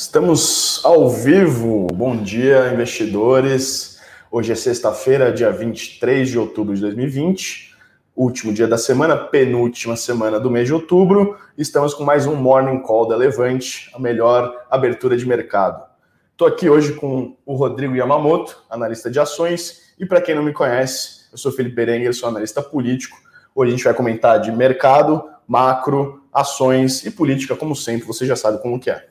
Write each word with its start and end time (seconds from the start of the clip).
Estamos 0.00 0.80
ao 0.82 1.10
vivo. 1.10 1.86
Bom 1.92 2.16
dia, 2.16 2.72
investidores. 2.72 4.00
Hoje 4.30 4.50
é 4.50 4.54
sexta-feira, 4.54 5.30
dia 5.30 5.52
23 5.52 6.26
de 6.26 6.38
outubro 6.38 6.74
de 6.74 6.80
2020, 6.80 7.76
último 8.16 8.50
dia 8.50 8.66
da 8.66 8.78
semana, 8.78 9.14
penúltima 9.14 9.96
semana 9.96 10.40
do 10.40 10.50
mês 10.50 10.66
de 10.66 10.72
outubro. 10.72 11.36
Estamos 11.56 11.92
com 11.92 12.02
mais 12.02 12.26
um 12.26 12.34
Morning 12.34 12.80
Call 12.80 13.08
da 13.08 13.14
Levante, 13.14 13.90
a 13.94 13.98
melhor 13.98 14.64
abertura 14.70 15.18
de 15.18 15.28
mercado. 15.28 15.84
Estou 16.32 16.48
aqui 16.48 16.70
hoje 16.70 16.94
com 16.94 17.36
o 17.44 17.54
Rodrigo 17.54 17.94
Yamamoto, 17.94 18.56
analista 18.70 19.10
de 19.10 19.20
ações, 19.20 19.92
e 19.98 20.06
para 20.06 20.22
quem 20.22 20.34
não 20.34 20.42
me 20.42 20.54
conhece, 20.54 21.26
eu 21.30 21.36
sou 21.36 21.52
Felipe 21.52 21.76
Berenguer, 21.76 22.14
sou 22.14 22.26
analista 22.26 22.62
político. 22.62 23.18
Hoje 23.54 23.68
a 23.68 23.76
gente 23.76 23.84
vai 23.84 23.92
comentar 23.92 24.40
de 24.40 24.50
mercado, 24.50 25.22
macro, 25.46 26.22
ações 26.32 27.04
e 27.04 27.10
política, 27.10 27.54
como 27.54 27.76
sempre, 27.76 28.06
você 28.06 28.24
já 28.24 28.34
sabe 28.34 28.62
como 28.62 28.80
que 28.80 28.88
é. 28.88 29.09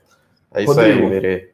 É 0.53 0.63
isso 0.63 0.73
Rodrigo, 0.73 1.03
aí, 1.03 1.09
Berê. 1.09 1.51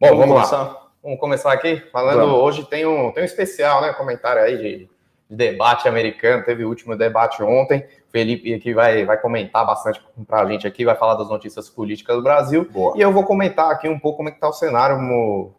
Bom, 0.00 0.08
vamos, 0.08 0.28
vamos 0.28 0.50
lá. 0.50 0.88
Vamos 1.02 1.18
começar 1.18 1.52
aqui 1.52 1.82
falando. 1.90 2.18
Vamos. 2.18 2.40
Hoje 2.40 2.64
tem 2.64 2.84
um, 2.86 3.10
tem 3.12 3.22
um 3.22 3.26
especial, 3.26 3.80
né? 3.80 3.92
Comentário 3.94 4.42
aí 4.42 4.56
de, 4.56 4.88
de 5.30 5.36
debate 5.36 5.88
americano. 5.88 6.44
Teve 6.44 6.64
o 6.64 6.68
último 6.68 6.96
debate 6.96 7.42
ontem. 7.42 7.86
Felipe 8.10 8.54
aqui 8.54 8.74
vai, 8.74 9.04
vai 9.04 9.18
comentar 9.18 9.66
bastante 9.66 10.02
para 10.26 10.42
a 10.42 10.46
gente 10.46 10.66
aqui, 10.66 10.84
vai 10.84 10.96
falar 10.96 11.14
das 11.14 11.28
notícias 11.28 11.68
políticas 11.68 12.16
do 12.16 12.22
Brasil. 12.22 12.68
Boa. 12.70 12.96
E 12.96 13.00
eu 13.00 13.12
vou 13.12 13.24
comentar 13.24 13.70
aqui 13.70 13.88
um 13.88 13.98
pouco 13.98 14.18
como 14.18 14.28
é 14.28 14.32
está 14.32 14.48
o 14.48 14.52
cenário 14.52 14.98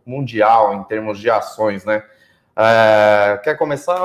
mundial 0.05 0.73
em 0.73 0.83
termos 0.83 1.19
de 1.19 1.29
ações, 1.29 1.85
né? 1.85 2.03
É, 2.61 3.39
quer 3.41 3.55
começar? 3.55 3.97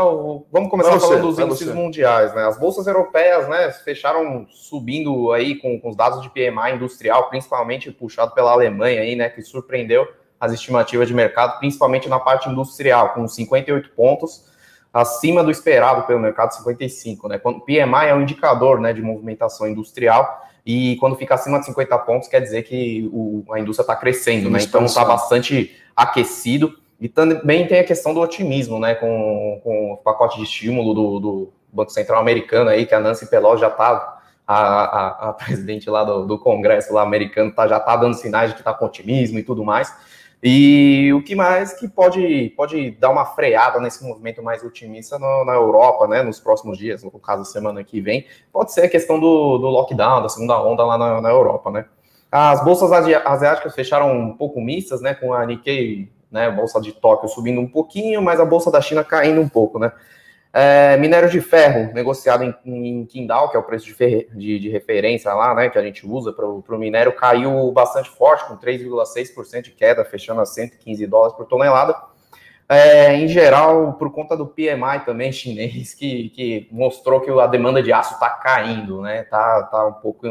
Vamos 0.52 0.70
começar 0.70 0.92
você, 0.92 1.06
falando 1.08 1.22
dos 1.22 1.38
índices 1.40 1.66
você. 1.66 1.74
mundiais, 1.74 2.32
né? 2.36 2.46
As 2.46 2.56
bolsas 2.56 2.86
europeias, 2.86 3.48
né, 3.48 3.72
fecharam 3.72 4.46
subindo 4.48 5.32
aí 5.32 5.56
com, 5.56 5.80
com, 5.80 5.90
os 5.90 5.96
dados 5.96 6.22
de 6.22 6.30
PMI 6.30 6.76
industrial, 6.76 7.28
principalmente 7.28 7.90
puxado 7.90 8.32
pela 8.32 8.52
Alemanha 8.52 9.00
aí, 9.00 9.16
né, 9.16 9.28
que 9.28 9.42
surpreendeu 9.42 10.06
as 10.38 10.52
estimativas 10.52 11.08
de 11.08 11.14
mercado, 11.14 11.58
principalmente 11.58 12.08
na 12.08 12.20
parte 12.20 12.48
industrial, 12.48 13.12
com 13.12 13.26
58 13.26 13.90
pontos, 13.90 14.44
acima 14.92 15.42
do 15.42 15.50
esperado 15.50 16.06
pelo 16.06 16.20
mercado, 16.20 16.54
55, 16.54 17.26
né? 17.26 17.38
Quando 17.38 17.60
PMI 17.62 18.06
é 18.06 18.14
um 18.14 18.22
indicador, 18.22 18.80
né, 18.80 18.92
de 18.92 19.02
movimentação 19.02 19.66
industrial 19.66 20.44
e 20.64 20.94
quando 21.00 21.16
fica 21.16 21.34
acima 21.34 21.58
de 21.58 21.66
50 21.66 21.98
pontos 21.98 22.28
quer 22.28 22.38
dizer 22.38 22.62
que 22.62 23.10
o, 23.12 23.44
a 23.52 23.58
indústria 23.58 23.82
está 23.82 23.96
crescendo, 23.96 24.48
né? 24.48 24.60
Então 24.62 24.84
está 24.84 25.04
bastante 25.04 25.74
aquecido. 25.96 26.83
E 27.00 27.08
também 27.08 27.66
tem 27.66 27.80
a 27.80 27.84
questão 27.84 28.14
do 28.14 28.20
otimismo, 28.20 28.78
né, 28.78 28.94
com, 28.94 29.60
com 29.62 29.92
o 29.92 29.96
pacote 29.96 30.36
de 30.36 30.44
estímulo 30.44 30.94
do, 30.94 31.20
do 31.20 31.52
Banco 31.72 31.90
Central 31.90 32.20
americano 32.20 32.70
aí, 32.70 32.86
que 32.86 32.94
a 32.94 33.00
Nancy 33.00 33.28
Pelosi 33.28 33.60
já 33.60 33.68
está, 33.68 34.20
a, 34.46 34.56
a, 34.56 35.28
a, 35.30 35.32
presidente 35.34 35.90
lá 35.90 36.04
do, 36.04 36.24
do 36.26 36.38
Congresso 36.38 36.92
lá 36.94 37.02
americano, 37.02 37.52
tá, 37.52 37.66
já 37.66 37.78
está 37.78 37.96
dando 37.96 38.14
sinais 38.14 38.50
de 38.50 38.54
que 38.54 38.60
está 38.60 38.72
com 38.72 38.86
otimismo 38.86 39.38
e 39.38 39.42
tudo 39.42 39.64
mais. 39.64 39.94
E 40.46 41.10
o 41.14 41.22
que 41.22 41.34
mais 41.34 41.72
que 41.72 41.88
pode, 41.88 42.52
pode 42.54 42.90
dar 42.92 43.08
uma 43.08 43.24
freada 43.24 43.80
nesse 43.80 44.04
movimento 44.04 44.42
mais 44.42 44.62
otimista 44.62 45.18
no, 45.18 45.42
na 45.44 45.54
Europa, 45.54 46.06
né, 46.06 46.22
nos 46.22 46.38
próximos 46.38 46.76
dias, 46.76 47.02
no 47.02 47.10
caso, 47.12 47.46
semana 47.46 47.82
que 47.82 47.98
vem, 47.98 48.26
pode 48.52 48.72
ser 48.72 48.82
a 48.82 48.88
questão 48.88 49.18
do, 49.18 49.56
do 49.56 49.68
lockdown, 49.68 50.22
da 50.22 50.28
segunda 50.28 50.62
onda 50.62 50.84
lá 50.84 50.98
na, 50.98 51.20
na 51.22 51.30
Europa, 51.30 51.70
né. 51.70 51.86
As 52.30 52.62
bolsas 52.62 52.92
asiáticas 52.92 53.74
fecharam 53.74 54.12
um 54.12 54.36
pouco 54.36 54.60
mistas, 54.60 55.00
né, 55.00 55.14
com 55.14 55.32
a 55.32 55.46
Nikkei 55.46 56.12
né? 56.34 56.48
A 56.48 56.50
bolsa 56.50 56.80
de 56.80 56.92
Tóquio 56.92 57.28
subindo 57.28 57.60
um 57.60 57.68
pouquinho, 57.68 58.20
mas 58.20 58.40
a 58.40 58.44
bolsa 58.44 58.70
da 58.70 58.80
China 58.80 59.04
caindo 59.04 59.40
um 59.40 59.48
pouco, 59.48 59.78
né? 59.78 59.92
É, 60.52 60.96
minério 60.98 61.28
de 61.28 61.40
ferro 61.40 61.92
negociado 61.94 62.44
em, 62.44 62.54
em 62.64 63.06
Qingdao, 63.06 63.50
que 63.50 63.56
é 63.56 63.60
o 63.60 63.62
preço 63.62 63.86
de, 63.86 64.28
de, 64.32 64.58
de, 64.60 64.68
referência 64.68 65.32
lá, 65.34 65.52
né, 65.52 65.68
que 65.68 65.76
a 65.76 65.82
gente 65.82 66.06
usa 66.06 66.32
para 66.32 66.46
o 66.46 66.78
minério, 66.78 67.12
caiu 67.12 67.72
bastante 67.72 68.08
forte, 68.08 68.46
com 68.46 68.56
3,6% 68.56 69.62
de 69.62 69.72
queda, 69.72 70.04
fechando 70.04 70.40
a 70.40 70.46
115 70.46 71.06
dólares 71.08 71.36
por 71.36 71.46
tonelada. 71.46 71.96
É, 72.68 73.16
em 73.16 73.26
geral, 73.26 73.94
por 73.94 74.12
conta 74.12 74.36
do 74.36 74.46
PMI 74.46 75.04
também 75.04 75.32
chinês, 75.32 75.92
que, 75.92 76.28
que 76.30 76.68
mostrou 76.70 77.20
que 77.20 77.30
a 77.32 77.46
demanda 77.48 77.82
de 77.82 77.92
aço 77.92 78.14
está 78.14 78.30
caindo, 78.30 79.02
né? 79.02 79.24
Tá, 79.24 79.64
tá 79.64 79.86
um 79.88 79.94
pouco 79.94 80.24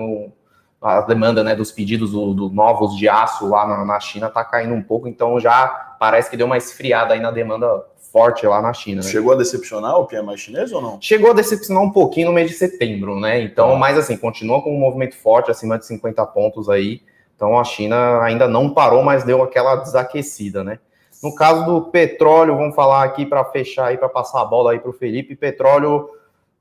a 0.84 1.02
demanda 1.02 1.44
né, 1.44 1.56
dos 1.56 1.72
pedidos 1.72 2.12
do, 2.12 2.34
do 2.34 2.50
novos 2.50 2.98
de 2.98 3.08
aço 3.08 3.48
lá 3.48 3.66
na, 3.66 3.86
na 3.86 4.00
China 4.02 4.28
está 4.28 4.44
caindo 4.44 4.74
um 4.74 4.84
pouco, 4.84 5.08
então 5.08 5.40
já 5.40 5.68
parece 5.98 6.30
que 6.30 6.36
deu 6.36 6.46
uma 6.46 6.58
esfriada 6.58 7.14
aí 7.14 7.22
na 7.22 7.32
demanda 7.32 7.86
forte 8.12 8.46
lá 8.46 8.62
na 8.62 8.74
China. 8.74 9.02
Né? 9.02 9.08
Chegou 9.08 9.32
a 9.32 9.36
decepcionar 9.36 9.98
o 9.98 10.06
PMI 10.06 10.38
chinês 10.38 10.72
ou 10.74 10.82
não? 10.82 11.02
Chegou 11.02 11.32
a 11.32 11.34
decepcionar 11.34 11.82
um 11.82 11.90
pouquinho 11.90 12.28
no 12.28 12.34
mês 12.34 12.52
de 12.52 12.58
setembro, 12.58 13.20
né? 13.20 13.42
Então, 13.42 13.74
ah. 13.74 13.76
mas 13.78 13.98
assim, 13.98 14.18
continua 14.18 14.62
com 14.62 14.76
um 14.76 14.80
movimento 14.80 15.16
forte, 15.16 15.50
acima 15.50 15.80
de 15.80 15.86
50 15.86 16.24
pontos 16.28 16.70
aí. 16.70 17.02
Então 17.36 17.58
a 17.58 17.64
China 17.64 18.22
ainda 18.22 18.48
não 18.48 18.70
parou, 18.70 19.02
mas 19.02 19.24
deu 19.24 19.42
aquela 19.42 19.78
desaquecida, 19.78 20.64
né? 20.64 20.80
No 21.24 21.34
caso 21.34 21.66
do 21.66 21.82
petróleo, 21.90 22.58
vamos 22.58 22.76
falar 22.76 23.04
aqui 23.04 23.26
para 23.26 23.44
fechar 23.46 23.88
aí, 23.88 23.98
para 23.98 24.10
passar 24.10 24.42
a 24.42 24.46
bola 24.46 24.74
aí 24.74 24.80
para 24.80 24.90
o 24.90 24.94
Felipe. 24.94 25.36
Petróleo 25.36 26.10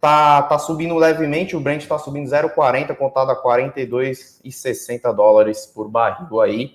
tá, 0.03 0.43
tá 0.43 0.59
subindo 0.59 0.97
levemente, 0.97 1.55
o 1.55 1.61
Brent 1.61 1.83
está 1.83 1.97
subindo 1.97 2.29
0,40, 2.29 2.97
contado 2.97 3.31
a 3.31 3.41
42,60 3.41 5.15
dólares 5.15 5.65
por 5.65 5.89
barril 5.89 6.41
aí. 6.41 6.75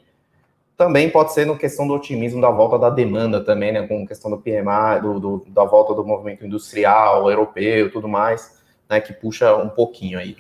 Também 0.78 1.10
pode 1.10 1.34
ser 1.34 1.46
no 1.46 1.58
questão 1.58 1.86
do 1.86 1.94
otimismo 1.94 2.40
da 2.40 2.50
volta 2.50 2.80
da 2.80 2.90
demanda 2.90 3.44
também, 3.44 3.74
né, 3.74 3.86
com 3.86 4.08
questão 4.08 4.32
do 4.32 4.38
PMI, 4.38 5.02
do, 5.02 5.20
do 5.20 5.46
da 5.50 5.66
volta 5.66 5.94
do 5.94 6.06
movimento 6.06 6.46
industrial, 6.46 7.30
europeu, 7.30 7.92
tudo 7.92 8.08
mais, 8.08 8.62
né, 8.90 9.02
que 9.02 9.12
puxa 9.12 9.54
um 9.58 9.68
pouquinho 9.68 10.18
aí. 10.18 10.38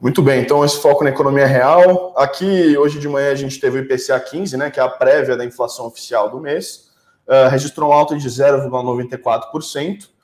Muito 0.00 0.22
bem, 0.22 0.40
então 0.40 0.64
esse 0.64 0.80
foco 0.80 1.02
na 1.02 1.10
economia 1.10 1.46
real. 1.46 2.14
Aqui, 2.16 2.78
hoje 2.78 3.00
de 3.00 3.08
manhã, 3.08 3.32
a 3.32 3.34
gente 3.34 3.58
teve 3.58 3.80
o 3.80 3.82
IPCA 3.82 4.20
15, 4.20 4.56
né, 4.56 4.70
que 4.70 4.78
é 4.78 4.82
a 4.84 4.88
prévia 4.88 5.36
da 5.36 5.44
inflação 5.44 5.86
oficial 5.86 6.30
do 6.30 6.38
mês, 6.38 6.88
uh, 7.26 7.48
registrou 7.50 7.90
um 7.90 7.92
alta 7.92 8.16
de 8.16 8.28
0,94%, 8.28 10.17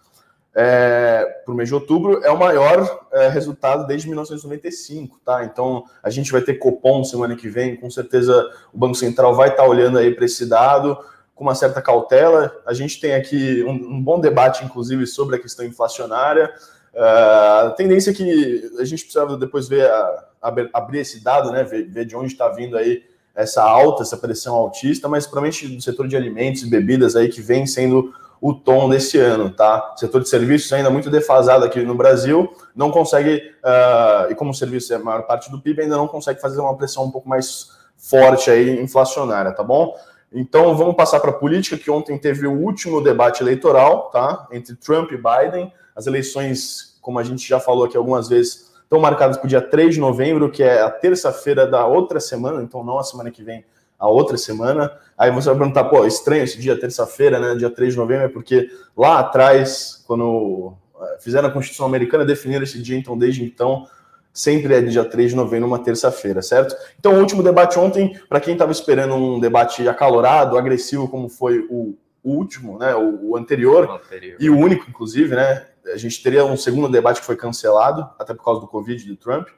é, 0.55 1.25
para 1.45 1.53
o 1.53 1.57
mês 1.57 1.69
de 1.69 1.75
outubro 1.75 2.23
é 2.23 2.31
o 2.31 2.39
maior 2.39 3.07
é, 3.13 3.29
resultado 3.29 3.87
desde 3.87 4.07
1995, 4.07 5.19
tá? 5.25 5.45
Então 5.45 5.85
a 6.03 6.11
gente 6.11 6.31
vai 6.31 6.43
ter 6.43 6.55
Copom 6.55 7.03
semana 7.03 7.35
que 7.35 7.49
vem, 7.49 7.77
com 7.77 7.91
certeza 7.91 8.51
o 8.73 8.79
Banco 8.79 8.95
Central 8.95 9.35
vai 9.35 9.49
estar 9.49 9.65
tá 9.65 9.69
olhando 9.69 9.99
aí 9.99 10.15
para 10.15 10.25
esse 10.25 10.47
dado 10.47 10.97
com 11.35 11.45
uma 11.45 11.55
certa 11.55 11.83
cautela. 11.83 12.55
A 12.65 12.73
gente 12.73 13.01
tem 13.01 13.15
aqui 13.15 13.65
um, 13.65 13.97
um 13.97 14.03
bom 14.03 14.21
debate, 14.21 14.65
inclusive, 14.65 15.07
sobre 15.07 15.37
a 15.37 15.39
questão 15.39 15.65
inflacionária. 15.65 16.53
Uh, 16.95 17.67
a 17.67 17.75
tendência 17.77 18.13
é 18.13 18.15
que 18.15 18.71
a 18.79 18.85
gente 18.85 19.05
precisa 19.05 19.37
depois 19.37 19.69
ver 19.69 19.91
a, 19.91 20.25
a, 20.41 20.55
abrir 20.73 21.01
esse 21.01 21.23
dado, 21.23 21.51
né? 21.51 21.65
Ver, 21.65 21.89
ver 21.89 22.05
de 22.05 22.15
onde 22.15 22.33
está 22.33 22.49
vindo 22.49 22.77
aí 22.77 23.03
essa 23.35 23.65
alta, 23.65 24.03
essa 24.03 24.17
pressão 24.17 24.55
altista, 24.55 25.09
mas 25.09 25.27
provavelmente 25.27 25.67
do 25.67 25.83
setor 25.83 26.07
de 26.07 26.17
alimentos 26.17 26.63
e 26.63 26.71
bebidas 26.71 27.17
aí 27.17 27.29
que 27.29 27.41
vem 27.41 27.67
sendo 27.67 28.15
o 28.45 28.53
tom 28.53 28.91
desse 28.91 29.19
ano, 29.19 29.49
tá? 29.49 29.95
Setor 29.97 30.21
de 30.21 30.29
serviços 30.29 30.71
ainda 30.71 30.91
muito 30.91 31.09
defasado 31.09 31.65
aqui 31.65 31.83
no 31.83 31.95
Brasil, 31.95 32.55
não 32.77 32.91
consegue, 32.91 33.37
uh, 33.65 34.31
e 34.31 34.35
como 34.35 34.51
o 34.51 34.55
serviço 34.55 34.93
é 34.93 34.97
a 34.97 34.99
maior 34.99 35.23
parte 35.23 35.51
do 35.51 35.59
PIB, 35.59 35.81
ainda 35.81 35.97
não 35.97 36.07
consegue 36.07 36.43
fazer 36.43 36.61
uma 36.61 36.77
pressão 36.77 37.05
um 37.05 37.11
pouco 37.11 37.27
mais 37.27 37.71
forte 37.97 38.51
aí, 38.51 38.79
inflacionária, 38.83 39.51
tá 39.51 39.63
bom? 39.63 39.97
Então 40.31 40.77
vamos 40.77 40.95
passar 40.95 41.21
para 41.21 41.31
a 41.31 41.33
política, 41.33 41.79
que 41.79 41.91
ontem 41.91 42.19
teve 42.19 42.47
o 42.47 42.53
último 42.53 43.03
debate 43.03 43.43
eleitoral, 43.43 44.11
tá? 44.11 44.47
Entre 44.53 44.77
Trump 44.77 45.11
e 45.13 45.17
Biden. 45.17 45.73
As 45.97 46.07
eleições, 46.07 46.99
como 47.01 47.19
a 47.19 47.23
gente 47.23 47.49
já 47.49 47.59
falou 47.59 47.87
aqui 47.87 47.97
algumas 47.97 48.29
vezes, 48.29 48.75
estão 48.83 49.01
marcadas 49.01 49.39
para 49.39 49.47
o 49.47 49.49
dia 49.49 49.63
3 49.63 49.95
de 49.95 50.01
novembro, 50.01 50.51
que 50.51 50.63
é 50.63 50.83
a 50.83 50.91
terça-feira 50.91 51.67
da 51.67 51.87
outra 51.87 52.21
semana, 52.21 52.63
então 52.63 52.85
não 52.85 52.99
a 52.99 53.05
semana 53.05 53.31
que 53.31 53.43
vem, 53.43 53.65
a 54.05 54.09
outra 54.09 54.37
semana. 54.37 54.93
Aí 55.17 55.31
você 55.31 55.49
vai 55.49 55.59
perguntar, 55.59 55.85
pô, 55.85 56.05
estranho 56.05 56.45
esse 56.45 56.61
dia, 56.61 56.79
terça-feira, 56.79 57.39
né, 57.39 57.55
dia 57.55 57.71
3 57.71 57.93
de 57.93 57.99
novembro, 57.99 58.25
é 58.25 58.29
porque 58.29 58.69
lá 58.97 59.21
atrás, 59.21 60.05
quando 60.07 60.75
eh, 61.01 61.17
fizeram 61.21 61.49
a 61.49 61.51
Constituição 61.51 61.87
Americana, 61.87 62.25
definiram 62.25 62.65
esse 62.65 62.83
dia, 62.83 62.99
então 62.99 63.17
desde 63.17 63.43
então 63.43 63.87
sempre 64.33 64.75
é 64.75 64.83
dia 64.83 65.05
3 65.05 65.31
de 65.31 65.37
novembro, 65.37 65.69
uma 65.69 65.79
terça-feira, 65.79 66.43
certo? 66.43 66.75
Então, 66.99 67.15
o 67.15 67.21
último 67.21 67.43
debate 67.43 67.79
ontem, 67.79 68.19
para 68.29 68.41
quem 68.41 68.55
estava 68.55 68.73
esperando 68.73 69.15
um 69.15 69.39
debate 69.39 69.89
acalorado, 69.89 70.59
agressivo, 70.59 71.09
como 71.09 71.29
foi 71.29 71.65
o 71.71 71.95
último, 72.23 72.79
né, 72.79 72.95
o, 72.97 73.31
o 73.31 73.37
anterior, 73.37 73.87
o 73.87 73.93
anterior, 73.93 74.37
e 74.41 74.51
o 74.51 74.59
único, 74.59 74.91
inclusive, 74.91 75.37
né, 75.37 75.67
a 75.87 75.97
gente 75.97 76.21
teria 76.23 76.45
um 76.45 76.57
segundo 76.57 76.89
debate 76.89 77.21
que 77.21 77.27
foi 77.27 77.37
cancelado, 77.37 78.09
até 78.19 78.35
por 78.35 78.45
causa 78.45 78.61
do 78.61 78.67
Covid 78.67 79.07
do 79.07 79.17
Trump, 79.17 79.49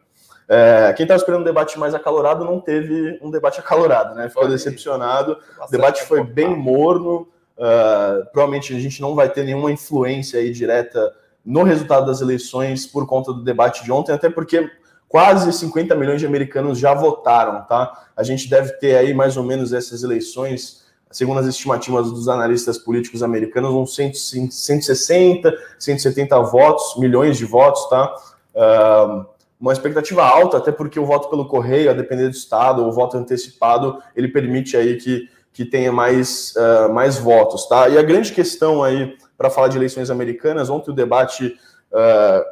é, 0.48 0.92
quem 0.96 1.04
estava 1.04 1.18
esperando 1.18 1.40
um 1.40 1.44
debate 1.44 1.78
mais 1.78 1.94
acalorado 1.94 2.44
não 2.44 2.60
teve 2.60 3.18
um 3.20 3.30
debate 3.30 3.58
acalorado, 3.58 4.14
né? 4.14 4.28
Ficou 4.28 4.48
decepcionado. 4.48 5.36
O 5.66 5.70
debate 5.70 6.02
foi 6.04 6.22
bem 6.22 6.56
morno. 6.56 7.28
Uh, 7.56 8.22
provavelmente 8.32 8.76
a 8.76 8.78
gente 8.78 9.00
não 9.00 9.14
vai 9.14 9.30
ter 9.30 9.42
nenhuma 9.42 9.72
influência 9.72 10.38
aí 10.38 10.50
direta 10.52 11.10
no 11.42 11.62
resultado 11.62 12.04
das 12.04 12.20
eleições 12.20 12.86
por 12.86 13.06
conta 13.06 13.32
do 13.32 13.42
debate 13.42 13.82
de 13.82 13.90
ontem, 13.90 14.12
até 14.12 14.28
porque 14.28 14.70
quase 15.08 15.50
50 15.52 15.94
milhões 15.94 16.20
de 16.20 16.26
americanos 16.26 16.78
já 16.78 16.92
votaram, 16.92 17.64
tá? 17.64 18.08
A 18.16 18.22
gente 18.22 18.50
deve 18.50 18.72
ter 18.74 18.96
aí 18.96 19.14
mais 19.14 19.36
ou 19.36 19.42
menos 19.42 19.72
essas 19.72 20.02
eleições, 20.02 20.84
segundo 21.10 21.40
as 21.40 21.46
estimativas 21.46 22.10
dos 22.12 22.28
analistas 22.28 22.76
políticos 22.76 23.22
americanos, 23.22 23.72
uns 23.72 23.94
160, 23.94 25.56
170 25.78 26.40
votos, 26.42 26.96
milhões 26.98 27.38
de 27.38 27.46
votos, 27.46 27.88
tá? 27.88 28.14
Uh, 28.54 29.35
uma 29.60 29.72
expectativa 29.72 30.22
alta, 30.22 30.58
até 30.58 30.70
porque 30.70 31.00
o 31.00 31.06
voto 31.06 31.28
pelo 31.30 31.46
correio, 31.46 31.90
a 31.90 31.94
depender 31.94 32.28
do 32.28 32.34
estado, 32.34 32.86
o 32.86 32.92
voto 32.92 33.16
antecipado, 33.16 34.02
ele 34.14 34.28
permite 34.28 34.76
aí 34.76 34.96
que, 34.96 35.28
que 35.52 35.64
tenha 35.64 35.90
mais, 35.90 36.54
uh, 36.56 36.92
mais 36.92 37.16
votos, 37.16 37.66
tá? 37.66 37.88
E 37.88 37.96
a 37.96 38.02
grande 38.02 38.32
questão 38.32 38.82
aí, 38.82 39.16
para 39.36 39.50
falar 39.50 39.68
de 39.68 39.78
eleições 39.78 40.10
americanas, 40.10 40.68
ontem 40.68 40.90
o 40.90 40.94
debate 40.94 41.58
uh, 41.92 42.44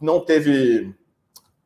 não 0.00 0.20
teve 0.20 0.94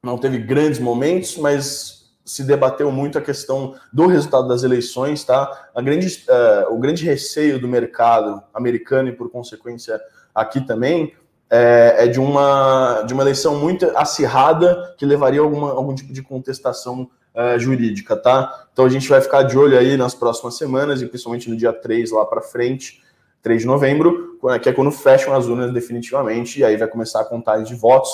não 0.02 0.18
teve 0.18 0.38
grandes 0.38 0.80
momentos, 0.80 1.36
mas 1.36 2.02
se 2.24 2.42
debateu 2.42 2.90
muito 2.90 3.18
a 3.18 3.22
questão 3.22 3.74
do 3.92 4.06
resultado 4.06 4.48
das 4.48 4.64
eleições, 4.64 5.22
tá? 5.22 5.68
A 5.74 5.80
grande, 5.80 6.24
uh, 6.28 6.74
o 6.74 6.78
grande 6.78 7.04
receio 7.04 7.60
do 7.60 7.68
mercado 7.68 8.42
americano 8.52 9.08
e, 9.08 9.12
por 9.12 9.30
consequência, 9.30 10.00
aqui 10.34 10.60
também, 10.60 11.14
é, 11.54 12.04
é, 12.04 12.06
de, 12.06 12.18
uma, 12.18 13.02
de 13.06 13.12
uma 13.12 13.22
eleição 13.22 13.56
muito 13.56 13.84
acirrada 13.94 14.94
que 14.96 15.04
levaria 15.04 15.38
a 15.38 15.44
alguma, 15.44 15.70
algum 15.70 15.94
tipo 15.94 16.10
de 16.10 16.22
contestação 16.22 17.10
uh, 17.34 17.58
jurídica, 17.58 18.16
tá? 18.16 18.68
Então 18.72 18.86
a 18.86 18.88
gente 18.88 19.06
vai 19.06 19.20
ficar 19.20 19.42
de 19.42 19.58
olho 19.58 19.78
aí 19.78 19.98
nas 19.98 20.14
próximas 20.14 20.56
semanas 20.56 21.02
e 21.02 21.06
principalmente 21.06 21.50
no 21.50 21.56
dia 21.56 21.70
3 21.70 22.10
lá 22.10 22.24
para 22.24 22.40
frente, 22.40 23.02
3 23.42 23.60
de 23.60 23.66
novembro, 23.66 24.38
que 24.62 24.68
é 24.70 24.72
quando 24.72 24.90
fecham 24.90 25.34
as 25.34 25.46
urnas 25.46 25.70
definitivamente 25.74 26.60
e 26.60 26.64
aí 26.64 26.74
vai 26.78 26.88
começar 26.88 27.20
a 27.20 27.24
contagem 27.26 27.66
de 27.66 27.74
votos. 27.74 28.10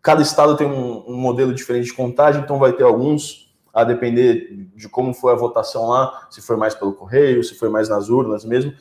Cada 0.00 0.22
estado 0.22 0.56
tem 0.56 0.66
um, 0.66 1.04
um 1.06 1.16
modelo 1.16 1.52
diferente 1.52 1.84
de 1.84 1.92
contagem, 1.92 2.40
então 2.40 2.58
vai 2.58 2.72
ter 2.72 2.84
alguns 2.84 3.52
a 3.74 3.84
depender 3.84 4.70
de 4.74 4.88
como 4.88 5.12
foi 5.12 5.34
a 5.34 5.36
votação 5.36 5.88
lá, 5.88 6.26
se 6.30 6.40
foi 6.40 6.56
mais 6.56 6.74
pelo 6.74 6.94
correio, 6.94 7.44
se 7.44 7.54
foi 7.54 7.68
mais 7.68 7.90
nas 7.90 8.08
urnas 8.08 8.46
mesmo. 8.46 8.72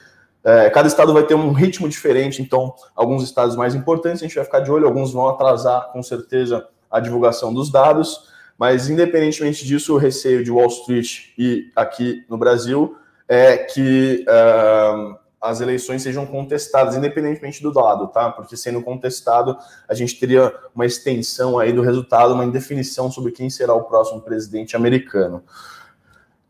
É, 0.43 0.69
cada 0.69 0.87
estado 0.87 1.13
vai 1.13 1.23
ter 1.23 1.35
um 1.35 1.51
ritmo 1.51 1.87
diferente, 1.87 2.41
então, 2.41 2.73
alguns 2.95 3.23
estados 3.23 3.55
mais 3.55 3.75
importantes 3.75 4.21
a 4.21 4.25
gente 4.25 4.35
vai 4.35 4.43
ficar 4.43 4.59
de 4.59 4.71
olho, 4.71 4.87
alguns 4.87 5.13
vão 5.13 5.27
atrasar 5.27 5.91
com 5.91 6.01
certeza 6.01 6.67
a 6.89 6.99
divulgação 6.99 7.53
dos 7.53 7.71
dados, 7.71 8.29
mas 8.57 8.89
independentemente 8.89 9.65
disso, 9.65 9.93
o 9.93 9.97
receio 9.97 10.43
de 10.43 10.51
Wall 10.51 10.67
Street 10.67 11.29
e 11.37 11.71
aqui 11.75 12.25
no 12.29 12.37
Brasil 12.37 12.95
é 13.27 13.57
que 13.57 14.25
uh, 14.27 15.15
as 15.41 15.61
eleições 15.61 16.03
sejam 16.03 16.25
contestadas, 16.25 16.95
independentemente 16.95 17.63
do 17.63 17.71
dado, 17.71 18.07
tá? 18.09 18.29
Porque 18.29 18.55
sendo 18.55 18.81
contestado, 18.81 19.57
a 19.87 19.93
gente 19.95 20.19
teria 20.19 20.53
uma 20.75 20.85
extensão 20.85 21.57
aí 21.57 21.73
do 21.73 21.81
resultado, 21.81 22.33
uma 22.33 22.45
indefinição 22.45 23.11
sobre 23.11 23.31
quem 23.31 23.49
será 23.49 23.73
o 23.73 23.83
próximo 23.83 24.21
presidente 24.21 24.75
americano. 24.75 25.43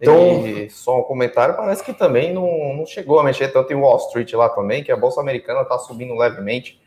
Então, 0.02 0.48
e 0.48 0.70
só 0.70 1.00
um 1.00 1.04
comentário, 1.04 1.56
parece 1.56 1.84
que 1.84 1.94
também 1.94 2.34
não, 2.34 2.76
não 2.76 2.86
chegou 2.88 3.20
a 3.20 3.24
mexer 3.24 3.50
tanto 3.50 3.72
em 3.72 3.76
Wall 3.76 3.98
Street 3.98 4.34
lá 4.34 4.50
também, 4.50 4.84
que 4.84 4.92
a 4.92 4.98
Bolsa 4.98 5.22
Americana 5.22 5.62
está 5.62 5.78
subindo 5.78 6.16
levemente, 6.16 6.82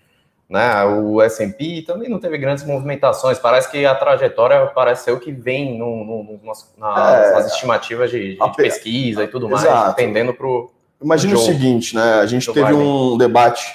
né? 0.50 0.84
O 0.84 1.22
S&P 1.22 1.82
também 1.86 2.08
não 2.08 2.18
teve 2.18 2.36
grandes 2.38 2.64
movimentações, 2.64 3.38
parece 3.38 3.70
que 3.70 3.86
a 3.86 3.94
trajetória 3.94 4.66
pareceu 4.66 5.20
que 5.20 5.30
vem 5.30 5.78
no, 5.78 6.04
no, 6.04 6.40
nas, 6.42 6.74
nas, 6.76 7.26
é, 7.26 7.32
nas, 7.32 7.46
estimativas 7.52 8.10
de, 8.10 8.36
de 8.36 8.56
pesquisa 8.56 9.22
e 9.22 9.28
tudo 9.28 9.48
mais, 9.48 9.64
dependendo 9.86 10.34
para 10.34 10.46
o 10.46 10.70
Imagina 11.04 11.34
o 11.34 11.38
seguinte, 11.38 11.94
né? 11.94 12.14
A 12.14 12.26
gente 12.26 12.50
teve 12.50 12.72
um 12.72 13.18
debate 13.18 13.70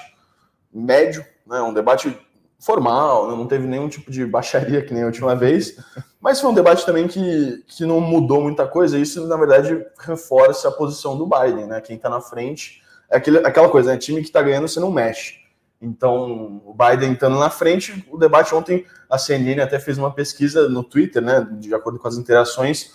médio, 0.74 1.24
né? 1.46 1.62
Um 1.62 1.72
debate 1.72 2.18
formal, 2.60 3.36
não 3.36 3.48
teve 3.48 3.66
nenhum 3.66 3.88
tipo 3.88 4.12
de 4.12 4.26
baixaria 4.26 4.82
que 4.82 4.94
nem 4.94 5.04
a 5.04 5.06
última 5.06 5.34
vez, 5.34 5.78
mas 6.20 6.42
foi 6.42 6.52
um 6.52 6.54
debate 6.54 6.86
também 6.86 7.08
que, 7.08 7.64
que 7.66 7.86
não 7.86 8.02
mudou 8.02 8.42
muita 8.42 8.68
coisa. 8.68 8.98
Isso, 9.00 9.26
na 9.26 9.38
verdade, 9.38 9.86
reforça 9.98 10.68
a 10.68 10.72
posição 10.72 11.18
do 11.18 11.26
Biden, 11.26 11.66
né? 11.66 11.80
Quem 11.80 11.96
está 11.96 12.10
na 12.10 12.20
frente 12.20 12.82
é 13.10 13.16
aquele, 13.16 13.38
aquela 13.40 13.70
coisa, 13.70 13.92
né? 13.92 13.98
Time 13.98 14.20
que 14.20 14.28
está 14.28 14.42
ganhando, 14.42 14.68
você 14.68 14.80
não 14.82 14.92
mexe. 14.92 15.36
Então, 15.82 16.62
o 16.66 16.76
Biden 16.76 17.14
estando 17.14 17.40
na 17.40 17.50
frente, 17.50 18.06
o 18.12 18.18
debate 18.18 18.54
ontem, 18.54 18.86
a 19.10 19.18
CNN 19.18 19.62
até 19.62 19.80
fez 19.80 19.98
uma 19.98 20.12
pesquisa 20.12 20.68
no 20.68 20.84
Twitter, 20.84 21.22
né? 21.22 21.48
De 21.54 21.74
acordo 21.74 21.98
com 21.98 22.08
as 22.10 22.18
interações, 22.18 22.92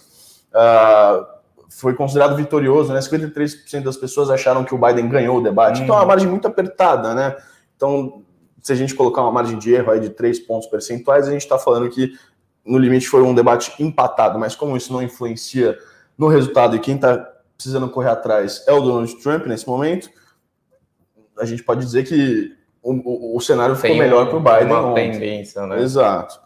uh, 0.53 1.25
foi 1.71 1.95
considerado 1.95 2.37
vitorioso, 2.37 2.93
né? 2.93 3.01
53% 3.01 3.83
das 3.83 3.97
pessoas 3.97 4.29
acharam 4.29 4.63
que 4.65 4.75
o 4.75 4.79
Biden 4.79 5.09
ganhou 5.09 5.39
o 5.39 5.43
debate. 5.43 5.81
Hum. 5.81 5.85
Então, 5.85 5.97
é 5.97 6.01
uma 6.01 6.07
margem 6.07 6.29
muito 6.29 6.47
apertada, 6.47 7.15
né? 7.15 7.35
Então, 7.75 8.23
se 8.65 8.73
a 8.73 8.75
gente 8.75 8.95
colocar 8.95 9.21
uma 9.21 9.31
margem 9.31 9.59
de 9.59 9.75
erro 9.75 9.91
aí 9.91 10.01
de 10.01 10.09
3 10.09 10.39
pontos 10.41 10.67
percentuais, 10.67 11.29
a 11.29 11.31
gente 11.31 11.43
está 11.43 11.59
falando 11.59 11.91
que 11.91 12.19
no 12.65 12.79
limite 12.79 13.07
foi 13.07 13.23
um 13.23 13.35
debate 13.35 13.75
empatado, 13.79 14.39
mas 14.39 14.57
como 14.57 14.75
isso 14.75 14.91
não 14.91 15.03
influencia 15.03 15.79
no 16.17 16.29
resultado 16.29 16.75
e 16.75 16.81
quem 16.81 16.95
está 16.95 17.19
precisando 17.55 17.91
correr 17.91 18.09
atrás 18.09 18.65
é 18.67 18.73
o 18.73 18.81
Donald 18.81 19.15
Trump 19.23 19.45
nesse 19.47 19.69
momento, 19.69 20.09
a 21.39 21.45
gente 21.45 21.63
pode 21.63 21.85
dizer 21.85 22.05
que 22.05 22.57
o, 22.83 22.93
o, 23.35 23.37
o 23.37 23.41
cenário 23.41 23.77
ficou 23.77 23.97
melhor 23.97 24.29
para 24.29 24.37
o 24.39 24.41
Biden. 24.41 24.67
Uma 24.67 24.87
ontem. 24.87 25.13
tendência, 25.13 25.67
né? 25.67 25.83
Exato. 25.83 26.41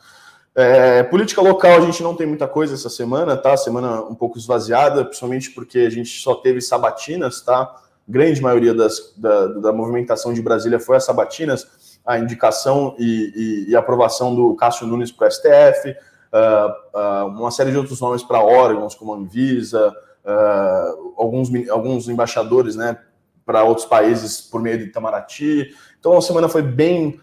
É, 0.56 1.04
política 1.04 1.40
local 1.40 1.76
a 1.76 1.80
gente 1.82 2.02
não 2.02 2.16
tem 2.16 2.26
muita 2.26 2.48
coisa 2.48 2.74
essa 2.74 2.90
semana, 2.90 3.36
tá? 3.36 3.56
Semana 3.56 4.02
um 4.02 4.14
pouco 4.16 4.38
esvaziada, 4.38 5.04
principalmente 5.04 5.52
porque 5.52 5.78
a 5.78 5.90
gente 5.90 6.20
só 6.20 6.34
teve 6.34 6.60
sabatinas, 6.60 7.40
tá? 7.42 7.76
Grande 8.08 8.42
maioria 8.42 8.74
das, 8.74 9.14
da, 9.16 9.46
da 9.46 9.72
movimentação 9.72 10.34
de 10.34 10.42
Brasília 10.42 10.80
foi 10.80 10.96
a 10.96 11.00
sabatinas 11.00 11.77
a 12.08 12.18
indicação 12.18 12.96
e, 12.98 13.66
e, 13.68 13.70
e 13.70 13.76
aprovação 13.76 14.34
do 14.34 14.54
Cássio 14.54 14.86
Nunes 14.86 15.12
para 15.12 15.28
o 15.28 15.30
STF, 15.30 15.90
uh, 15.90 16.98
uh, 16.98 17.26
uma 17.26 17.50
série 17.50 17.70
de 17.70 17.76
outros 17.76 18.00
nomes 18.00 18.22
para 18.22 18.40
órgãos, 18.40 18.94
como 18.94 19.12
a 19.12 19.16
Anvisa, 19.18 19.94
uh, 20.24 21.12
alguns, 21.18 21.50
alguns 21.68 22.08
embaixadores 22.08 22.76
né, 22.76 22.96
para 23.44 23.62
outros 23.62 23.86
países 23.86 24.40
por 24.40 24.62
meio 24.62 24.78
de 24.78 24.84
Itamaraty. 24.84 25.68
Então, 26.00 26.16
a 26.16 26.22
semana 26.22 26.48
foi 26.48 26.62
bem 26.62 27.20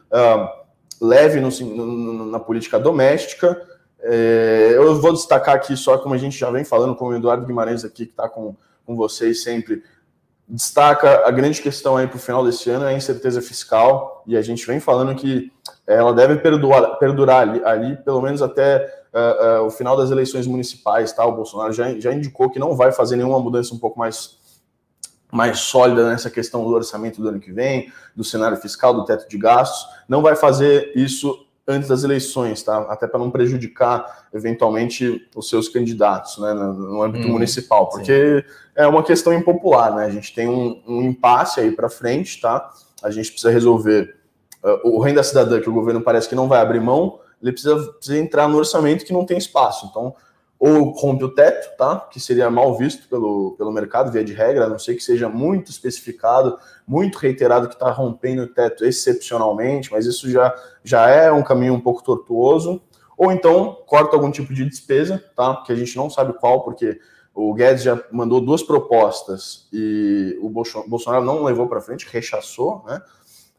leve 1.02 1.40
no, 1.40 1.50
no, 1.50 2.26
na 2.28 2.40
política 2.40 2.80
doméstica. 2.80 3.60
É, 4.02 4.74
eu 4.76 5.02
vou 5.02 5.14
destacar 5.14 5.56
aqui 5.56 5.76
só, 5.76 5.98
como 5.98 6.14
a 6.14 6.18
gente 6.18 6.38
já 6.38 6.52
vem 6.52 6.64
falando 6.64 6.96
com 6.96 7.08
o 7.08 7.16
Eduardo 7.16 7.46
Guimarães 7.46 7.84
aqui, 7.84 8.06
que 8.06 8.12
está 8.12 8.30
com, 8.30 8.56
com 8.86 8.96
vocês 8.96 9.42
sempre, 9.42 9.82
destaca 10.48 11.28
a 11.28 11.32
grande 11.32 11.62
questão 11.62 11.98
aí 11.98 12.08
para 12.08 12.18
o 12.18 12.20
final 12.20 12.46
desse 12.46 12.70
ano 12.70 12.86
é 12.86 12.90
a 12.90 12.98
incerteza 12.98 13.42
fiscal 13.42 14.24
e 14.28 14.38
a 14.38 14.42
gente 14.42 14.66
vem 14.66 14.80
falando 14.80 15.16
que 15.16 15.52
ela 15.88 16.14
deve 16.14 16.38
perdurar, 16.38 16.98
perdurar 17.00 17.42
ali, 17.42 17.64
ali, 17.64 17.96
pelo 17.98 18.22
menos 18.22 18.42
até 18.42 19.06
uh, 19.14 19.62
uh, 19.62 19.66
o 19.66 19.72
final 19.72 19.98
das 19.98 20.12
eleições 20.12 20.46
municipais, 20.46 21.12
tá? 21.12 21.26
O 21.26 21.36
Bolsonaro 21.36 21.74
já, 21.74 22.00
já 22.00 22.14
indicou 22.14 22.50
que 22.50 22.60
não 22.60 22.76
vai 22.76 22.92
fazer 22.92 23.16
nenhuma 23.16 23.40
mudança 23.40 23.74
um 23.74 23.80
pouco 23.80 23.98
mais 23.98 24.44
mais 25.32 25.60
sólida 25.60 26.08
nessa 26.08 26.30
questão 26.30 26.64
do 26.64 26.70
orçamento 26.70 27.22
do 27.22 27.28
ano 27.28 27.40
que 27.42 27.52
vem, 27.52 27.92
do 28.16 28.24
cenário 28.24 28.56
fiscal, 28.56 28.94
do 28.94 29.04
teto 29.04 29.28
de 29.28 29.38
gastos, 29.38 29.86
não 30.08 30.22
vai 30.22 30.34
fazer 30.34 30.94
isso 30.96 31.45
antes 31.68 31.90
das 31.90 32.04
eleições, 32.04 32.62
tá? 32.62 32.78
Até 32.90 33.08
para 33.08 33.20
não 33.20 33.32
prejudicar 33.32 34.28
eventualmente 34.34 35.28
os 35.36 35.50
seus 35.50 35.68
candidatos, 35.68 36.38
né, 36.38 36.54
no, 36.54 37.02
âmbito 37.02 37.28
hum, 37.28 37.32
municipal, 37.32 37.90
porque 37.90 38.42
sim. 38.42 38.56
é 38.76 38.86
uma 38.86 39.04
questão 39.04 39.34
impopular, 39.34 39.96
né? 39.96 40.06
A 40.06 40.10
gente 40.10 40.34
tem 40.34 40.48
um, 40.48 40.82
um 40.88 41.02
impasse 41.02 41.60
aí 41.60 41.72
para 41.72 41.90
frente, 41.90 42.40
tá? 42.40 42.70
A 43.02 43.10
gente 43.10 43.32
precisa 43.32 43.52
resolver 43.52 44.16
uh, 44.64 44.90
o 44.90 45.00
renda 45.00 45.24
cidadã 45.24 45.60
que 45.60 45.70
o 45.70 45.74
governo 45.74 46.02
parece 46.02 46.30
que 46.30 46.36
não 46.36 46.48
vai 46.48 46.62
abrir 46.62 46.80
mão, 46.80 47.20
ele 47.42 47.52
precisa, 47.52 47.76
precisa 47.94 48.18
entrar 48.18 48.48
no 48.48 48.58
orçamento 48.58 49.06
que 49.06 49.14
não 49.14 49.26
tem 49.26 49.38
espaço. 49.38 49.88
Então, 49.90 50.16
ou 50.58 50.92
rompe 50.92 51.24
o 51.24 51.34
teto, 51.34 51.76
tá? 51.78 52.08
Que 52.12 52.20
seria 52.20 52.50
mal 52.50 52.78
visto 52.78 53.08
pelo, 53.10 53.56
pelo 53.58 53.72
mercado, 53.72 54.12
via 54.12 54.24
de 54.24 54.34
regra, 54.34 54.66
a 54.66 54.70
não 54.70 54.80
ser 54.80 54.96
que 54.96 55.04
seja 55.04 55.28
muito 55.28 55.70
especificado, 55.70 56.58
muito 56.88 57.18
reiterado 57.18 57.68
que 57.68 57.74
está 57.74 57.92
rompendo 57.92 58.44
o 58.44 58.48
teto 58.48 58.86
excepcionalmente, 58.86 59.92
mas 59.92 60.06
isso 60.06 60.30
já, 60.30 60.56
já 60.84 61.10
é 61.10 61.32
um 61.32 61.44
caminho 61.44 61.74
um 61.74 61.82
pouco 61.82 62.04
tortuoso. 62.04 62.82
Ou 63.18 63.32
então 63.32 63.78
corta 63.86 64.16
algum 64.16 64.32
tipo 64.32 64.54
de 64.54 64.66
despesa, 64.66 65.24
tá? 65.36 65.64
Que 65.66 65.72
a 65.72 65.76
gente 65.76 65.96
não 65.96 66.10
sabe 66.10 66.34
qual, 66.34 66.64
porque 66.64 67.00
o 67.34 67.54
Guedes 67.54 67.84
já 67.84 68.02
mandou 68.12 68.40
duas 68.40 68.64
propostas 68.64 69.68
e 69.72 70.38
o 70.42 70.50
Bolsonaro 70.50 71.24
não 71.24 71.44
levou 71.44 71.68
para 71.68 71.82
frente, 71.82 72.08
rechaçou, 72.10 72.84
né? 72.88 73.02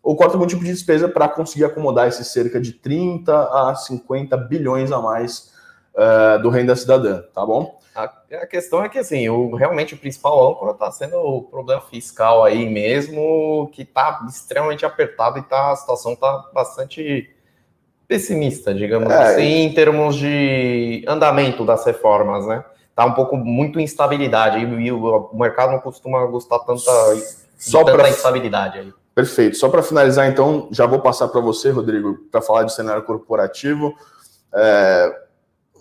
Ou 0.03 0.17
corta 0.17 0.35
algum 0.35 0.47
tipo 0.47 0.65
de 0.65 0.73
despesa 0.73 1.09
para 1.09 1.29
conseguir 1.29 1.65
acomodar 1.65 2.07
esses 2.09 2.29
cerca 2.29 2.61
de 2.61 2.73
30 2.73 3.35
a 3.35 3.75
50 3.75 4.37
bilhões 4.37 4.93
a 4.93 5.01
mais 5.01 5.56
uh, 5.97 6.41
do 6.43 6.51
Renda 6.51 6.77
Cidadã, 6.77 7.23
tá 7.35 7.45
bom? 7.45 7.79
A, 7.95 8.05
a, 8.43 8.47
questão 8.47 8.85
é 8.85 8.89
que, 8.89 8.99
assim, 8.99 9.29
o, 9.29 9.55
realmente 9.55 9.95
o 9.95 9.99
principal 9.99 10.51
âncora 10.51 10.73
está 10.73 10.93
sendo 10.93 11.17
o 11.17 11.43
problema 11.43 11.81
fiscal 11.81 12.45
aí 12.45 12.69
mesmo, 12.69 13.71
que 13.73 13.83
está 13.83 14.25
extremamente 14.29 14.85
apertado 14.85 15.39
e 15.39 15.43
tá, 15.43 15.73
a 15.73 15.77
situação 15.77 16.13
está 16.13 16.45
bastante 16.53 17.31
pessimista, 18.07 18.73
digamos 18.73 19.11
é, 19.11 19.17
assim, 19.17 19.63
em 19.63 19.75
termos 19.75 20.15
de 20.15 21.05
andamento 21.09 21.65
das 21.65 21.85
reformas, 21.85 22.47
né? 22.47 22.65
Tá 22.95 23.05
um 23.05 23.13
pouco 23.13 23.37
muito 23.37 23.81
instabilidade 23.81 24.59
e, 24.59 24.63
e 24.63 24.93
o, 24.93 25.31
o, 25.33 25.39
mercado 25.39 25.73
não 25.73 25.81
costuma 25.81 26.25
gostar 26.27 26.59
tanta, 26.61 26.81
só 27.59 27.83
tanta 27.83 27.99
pra... 27.99 28.09
instabilidade 28.09 28.79
aí. 28.79 28.93
Perfeito. 29.15 29.57
Só 29.57 29.71
para 29.71 29.83
finalizar, 29.83 30.29
então, 30.29 30.69
já 30.71 30.85
vou 30.85 31.01
passar 31.01 31.29
para 31.29 31.41
você, 31.41 31.71
Rodrigo, 31.71 32.19
para 32.31 32.43
falar 32.43 32.65
de 32.65 32.75
cenário 32.75 33.03
corporativo. 33.03 33.95
É, 34.55 35.26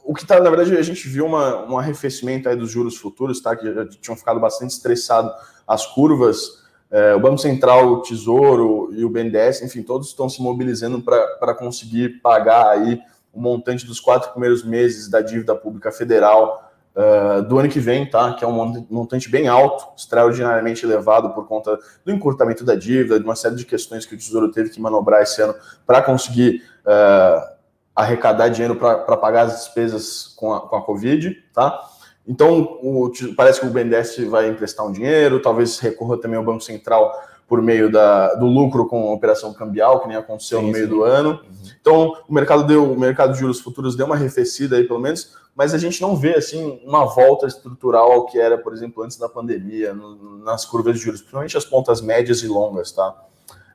o 0.05 0.13
que 0.13 0.21
está, 0.21 0.39
na 0.39 0.49
verdade, 0.49 0.77
a 0.77 0.81
gente 0.83 1.07
viu 1.09 1.25
uma, 1.25 1.65
um 1.65 1.77
arrefecimento 1.77 2.47
aí 2.47 2.55
dos 2.55 2.69
juros 2.69 2.95
futuros, 2.95 3.41
tá? 3.41 3.55
Que 3.55 3.73
já 3.73 3.85
tinham 3.87 4.15
ficado 4.15 4.39
bastante 4.39 4.69
estressado 4.69 5.31
as 5.67 5.85
curvas. 5.87 6.63
É, 6.91 7.15
o 7.15 7.19
Banco 7.19 7.39
Central, 7.39 7.87
o 7.87 8.01
Tesouro 8.03 8.89
e 8.93 9.03
o 9.03 9.09
BNDES, 9.09 9.63
enfim, 9.63 9.81
todos 9.81 10.09
estão 10.09 10.29
se 10.29 10.41
mobilizando 10.41 11.01
para 11.01 11.55
conseguir 11.55 12.21
pagar 12.21 12.69
aí 12.69 13.01
o 13.33 13.41
montante 13.41 13.85
dos 13.85 13.99
quatro 13.99 14.31
primeiros 14.31 14.63
meses 14.63 15.09
da 15.09 15.21
dívida 15.21 15.55
pública 15.55 15.91
federal 15.91 16.71
uh, 16.95 17.41
do 17.41 17.57
ano 17.57 17.67
que 17.67 17.79
vem, 17.79 18.07
tá? 18.07 18.33
Que 18.33 18.45
é 18.45 18.47
um 18.47 18.85
montante 18.89 19.27
bem 19.27 19.47
alto, 19.47 19.87
extraordinariamente 19.97 20.85
elevado 20.85 21.31
por 21.31 21.47
conta 21.47 21.79
do 22.05 22.11
encurtamento 22.11 22.63
da 22.63 22.75
dívida, 22.75 23.19
de 23.19 23.25
uma 23.25 23.35
série 23.35 23.55
de 23.55 23.65
questões 23.65 24.05
que 24.05 24.13
o 24.13 24.17
Tesouro 24.17 24.51
teve 24.51 24.69
que 24.69 24.79
manobrar 24.79 25.23
esse 25.23 25.41
ano 25.41 25.55
para 25.85 26.01
conseguir 26.03 26.61
uh, 26.85 27.54
arrecadar 27.95 28.49
dinheiro 28.49 28.75
para 28.75 29.17
pagar 29.17 29.43
as 29.43 29.59
despesas 29.59 30.33
com 30.35 30.53
a, 30.53 30.59
com 30.61 30.75
a 30.75 30.81
Covid, 30.81 31.31
tá? 31.53 31.81
Então, 32.27 32.79
o, 32.81 33.11
parece 33.37 33.61
que 33.61 33.67
o 33.67 33.69
BNDES 33.69 34.27
vai 34.27 34.49
emprestar 34.49 34.85
um 34.85 34.91
dinheiro, 34.91 35.41
talvez 35.41 35.79
recorra 35.79 36.17
também 36.17 36.37
ao 36.37 36.43
Banco 36.43 36.61
Central 36.61 37.13
por 37.47 37.61
meio 37.61 37.91
da, 37.91 38.33
do 38.35 38.47
lucro 38.47 38.87
com 38.87 39.09
a 39.09 39.13
operação 39.13 39.53
cambial, 39.53 40.01
que 40.01 40.07
nem 40.07 40.17
aconteceu 40.17 40.59
sim, 40.59 40.65
no 40.65 40.71
meio 40.71 40.85
sim. 40.85 40.89
do 40.89 41.03
ano. 41.03 41.29
Uhum. 41.29 41.69
Então, 41.79 42.17
o 42.27 42.33
mercado 42.33 42.65
deu, 42.65 42.91
o 42.91 42.99
mercado 42.99 43.33
de 43.33 43.39
juros 43.39 43.59
futuros 43.59 43.95
deu 43.95 44.07
uma 44.07 44.15
arrefecida 44.15 44.75
aí, 44.75 44.83
pelo 44.83 44.99
menos, 44.99 45.35
mas 45.55 45.73
a 45.73 45.77
gente 45.77 46.01
não 46.01 46.15
vê 46.15 46.35
assim 46.35 46.81
uma 46.83 47.05
volta 47.05 47.45
estrutural 47.45 48.11
ao 48.11 48.25
que 48.25 48.39
era, 48.39 48.57
por 48.57 48.73
exemplo, 48.73 49.03
antes 49.03 49.17
da 49.17 49.29
pandemia, 49.29 49.93
no, 49.93 50.39
nas 50.39 50.65
curvas 50.65 50.95
de 50.95 51.01
juros, 51.01 51.21
principalmente 51.21 51.55
as 51.55 51.65
pontas 51.65 52.01
médias 52.01 52.41
e 52.41 52.47
longas, 52.47 52.91
tá? 52.91 53.15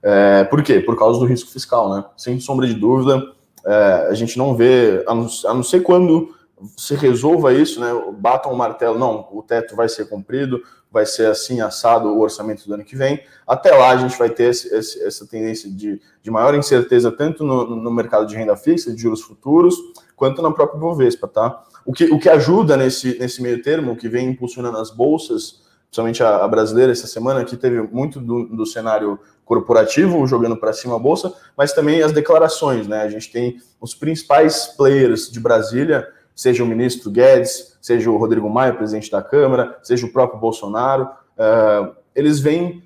É, 0.02 0.44
por 0.44 0.62
quê? 0.62 0.80
Por 0.80 0.98
causa 0.98 1.20
do 1.20 1.26
risco 1.26 1.50
fiscal, 1.50 1.94
né? 1.94 2.04
Sem 2.16 2.40
sombra 2.40 2.66
de 2.66 2.74
dúvida, 2.74 3.22
é, 3.66 4.08
a 4.10 4.14
gente 4.14 4.38
não 4.38 4.54
vê, 4.54 5.04
a 5.06 5.14
não, 5.14 5.26
a 5.46 5.54
não 5.54 5.62
ser 5.62 5.80
quando 5.80 6.34
se 6.76 6.94
resolva 6.94 7.52
isso, 7.52 7.80
né? 7.80 7.88
Batam 8.18 8.52
o 8.52 8.56
martelo, 8.56 8.98
não, 8.98 9.28
o 9.32 9.42
teto 9.42 9.74
vai 9.74 9.88
ser 9.88 10.08
cumprido, 10.08 10.62
vai 10.90 11.06
ser 11.06 11.26
assim 11.26 11.60
assado 11.60 12.08
o 12.08 12.20
orçamento 12.20 12.66
do 12.66 12.74
ano 12.74 12.84
que 12.84 12.96
vem. 12.96 13.22
Até 13.46 13.70
lá 13.70 13.90
a 13.90 13.96
gente 13.96 14.18
vai 14.18 14.28
ter 14.28 14.50
esse, 14.50 14.74
esse, 14.74 15.02
essa 15.02 15.26
tendência 15.26 15.70
de, 15.70 16.00
de 16.22 16.30
maior 16.30 16.54
incerteza 16.54 17.12
tanto 17.12 17.44
no, 17.44 17.64
no, 17.64 17.90
mercado 17.90 18.26
de 18.26 18.34
renda 18.34 18.56
fixa, 18.56 18.92
de 18.92 19.00
juros 19.00 19.22
futuros, 19.22 19.76
quanto 20.16 20.42
na 20.42 20.50
própria 20.50 20.78
Bovespa, 20.78 21.28
tá? 21.28 21.62
O 21.84 21.92
que, 21.92 22.04
o 22.04 22.18
que 22.18 22.28
ajuda 22.28 22.76
nesse, 22.76 23.18
nesse 23.18 23.40
meio 23.40 23.62
termo, 23.62 23.92
o 23.92 23.96
que 23.96 24.08
vem 24.08 24.28
impulsionando 24.28 24.78
as 24.78 24.90
bolsas, 24.90 25.62
principalmente 25.90 26.22
a, 26.22 26.36
a 26.44 26.48
brasileira 26.48 26.92
essa 26.92 27.06
semana, 27.06 27.44
que 27.44 27.56
teve 27.56 27.82
muito 27.82 28.20
do, 28.20 28.46
do 28.46 28.64
cenário 28.64 29.18
corporativo 29.44 30.24
jogando 30.26 30.56
para 30.56 30.72
cima 30.72 30.96
a 30.96 30.98
bolsa, 30.98 31.34
mas 31.56 31.72
também 31.72 32.02
as 32.02 32.12
declarações, 32.12 32.86
né? 32.86 33.02
A 33.02 33.08
gente 33.08 33.30
tem 33.30 33.58
os 33.80 33.94
principais 33.94 34.66
players 34.66 35.30
de 35.30 35.40
Brasília 35.40 36.06
seja 36.40 36.64
o 36.64 36.66
ministro 36.66 37.10
Guedes, 37.10 37.76
seja 37.82 38.10
o 38.10 38.16
Rodrigo 38.16 38.48
Maia, 38.48 38.72
presidente 38.72 39.10
da 39.10 39.22
Câmara, 39.22 39.78
seja 39.82 40.06
o 40.06 40.10
próprio 40.10 40.40
Bolsonaro, 40.40 41.04
uh, 41.04 41.94
eles 42.14 42.40
vêm, 42.40 42.82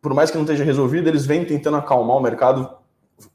por 0.00 0.14
mais 0.14 0.30
que 0.30 0.36
não 0.36 0.44
esteja 0.44 0.62
resolvido, 0.62 1.08
eles 1.08 1.26
vêm 1.26 1.44
tentando 1.44 1.78
acalmar 1.78 2.16
o 2.16 2.20
mercado, 2.20 2.70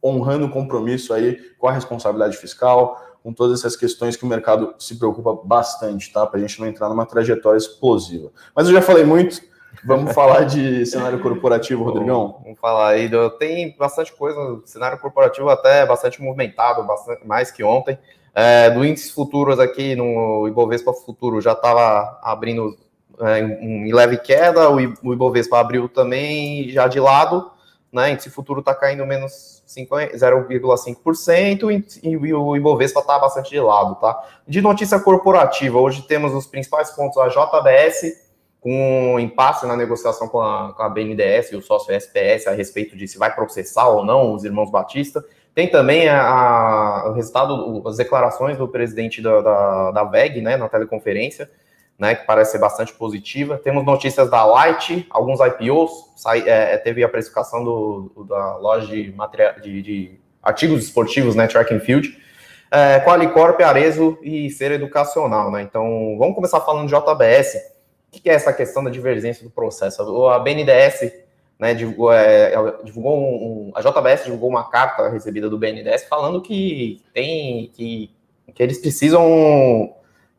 honrando 0.01 0.45
o 0.45 0.49
compromisso 0.49 1.13
aí 1.13 1.37
com 1.59 1.67
a 1.67 1.73
responsabilidade 1.73 2.37
fiscal, 2.37 2.97
com 3.25 3.33
todas 3.33 3.59
essas 3.59 3.75
questões 3.75 4.15
que 4.15 4.23
o 4.23 4.27
mercado 4.27 4.75
se 4.77 4.99
preocupa 4.99 5.35
bastante, 5.43 6.13
tá? 6.13 6.27
Para 6.27 6.37
a 6.37 6.41
gente 6.41 6.59
não 6.59 6.67
entrar 6.67 6.87
numa 6.89 7.07
trajetória 7.07 7.57
explosiva. 7.57 8.31
Mas 8.55 8.67
eu 8.67 8.73
já 8.73 8.83
falei 8.83 9.03
muito, 9.03 9.41
Vamos 9.83 10.13
falar 10.15 10.43
de 10.43 10.85
cenário 10.85 11.19
corporativo, 11.19 11.83
Rodrigão? 11.83 12.39
Vamos 12.43 12.59
falar 12.59 12.89
aí. 12.89 13.09
Tem 13.39 13.75
bastante 13.77 14.13
coisa, 14.13 14.61
cenário 14.65 14.99
corporativo 14.99 15.49
até 15.49 15.83
bastante 15.87 16.21
movimentado, 16.21 16.83
bastante 16.83 17.25
mais 17.25 17.51
que 17.51 17.63
ontem. 17.63 17.97
É, 18.33 18.69
do 18.69 18.85
índice 18.85 19.11
futuros 19.11 19.59
aqui 19.59 19.95
no 19.95 20.47
Ibovespa 20.47 20.93
Futuro 20.93 21.41
já 21.41 21.53
estava 21.53 22.19
abrindo 22.21 22.77
é, 23.21 23.39
em 23.39 23.91
leve 23.91 24.17
queda, 24.17 24.69
o 24.69 25.13
Ibovespa 25.13 25.59
abriu 25.59 25.89
também 25.89 26.69
já 26.69 26.87
de 26.87 26.99
lado, 26.99 27.49
né? 27.95 28.11
Índice 28.11 28.29
futuro 28.29 28.59
está 28.59 28.75
caindo 28.75 29.03
menos 29.05 29.63
0,5% 29.65 31.99
e 32.03 32.33
o 32.33 32.55
Ibovespa 32.55 32.99
está 32.99 33.17
bastante 33.17 33.49
de 33.49 33.59
lado, 33.59 33.95
tá? 33.95 34.23
De 34.45 34.61
notícia 34.61 34.99
corporativa, 34.99 35.79
hoje 35.79 36.03
temos 36.03 36.31
os 36.33 36.45
principais 36.45 36.91
pontos, 36.91 37.17
a 37.17 37.29
JBS 37.29 38.25
com 38.59 39.13
um 39.13 39.19
impasse 39.19 39.65
na 39.65 39.77
negociação 39.77 40.27
com 40.27 40.41
a, 40.41 40.73
com 40.73 40.83
a 40.83 40.89
BNDES 40.89 41.51
e 41.51 41.55
o 41.55 41.61
sócio 41.61 41.93
SPS 41.93 42.47
a 42.47 42.51
respeito 42.51 42.97
de 42.97 43.07
se 43.07 43.17
vai 43.17 43.33
processar 43.33 43.87
ou 43.87 44.03
não 44.03 44.33
os 44.33 44.43
irmãos 44.43 44.69
Batista. 44.69 45.23
Tem 45.53 45.69
também 45.69 46.09
a, 46.09 46.21
a, 46.21 47.09
o 47.09 47.13
resultado, 47.13 47.81
as 47.87 47.95
declarações 47.95 48.57
do 48.57 48.67
presidente 48.67 49.21
da, 49.21 49.39
da, 49.39 49.91
da 49.91 50.03
VEG, 50.03 50.41
né, 50.41 50.57
na 50.57 50.67
teleconferência, 50.67 51.49
né, 51.97 52.15
que 52.15 52.25
parece 52.25 52.51
ser 52.51 52.59
bastante 52.59 52.93
positiva. 52.93 53.57
Temos 53.57 53.85
notícias 53.85 54.29
da 54.29 54.45
Light, 54.45 55.05
alguns 55.09 55.39
IPOs, 55.39 55.91
sai, 56.15 56.41
é, 56.41 56.73
é, 56.73 56.77
teve 56.77 57.03
a 57.03 57.09
precificação 57.09 57.63
do, 57.63 58.25
da 58.27 58.57
loja 58.57 58.87
de, 58.87 59.11
material, 59.13 59.59
de, 59.61 59.81
de 59.81 60.19
artigos 60.43 60.83
esportivos, 60.83 61.35
né, 61.35 61.47
Track 61.47 61.73
and 61.73 61.79
Field, 61.79 62.17
é, 62.69 62.99
Qualicorp, 62.99 63.61
Arezo 63.61 64.17
e 64.21 64.49
Ser 64.49 64.71
Educacional, 64.71 65.51
né, 65.51 65.61
então 65.61 66.17
vamos 66.19 66.35
começar 66.35 66.59
falando 66.61 66.87
de 66.87 66.93
JBS, 66.93 67.55
o 68.13 68.21
que 68.21 68.29
é 68.29 68.33
essa 68.33 68.53
questão 68.53 68.83
da 68.83 68.89
divergência 68.89 69.43
do 69.43 69.49
processo? 69.49 70.01
A 70.27 70.39
BNDES 70.39 71.11
né, 71.59 71.73
divulgou, 71.73 72.11
é, 72.11 72.53
divulgou 72.83 73.17
um, 73.17 73.71
a 73.75 73.81
JBS 73.81 74.23
divulgou 74.25 74.49
uma 74.49 74.69
carta 74.69 75.09
recebida 75.09 75.49
do 75.49 75.57
BNDES 75.57 76.05
falando 76.05 76.41
que 76.41 77.01
tem 77.13 77.71
que, 77.73 78.09
que 78.53 78.63
eles 78.63 78.77
precisam 78.77 79.93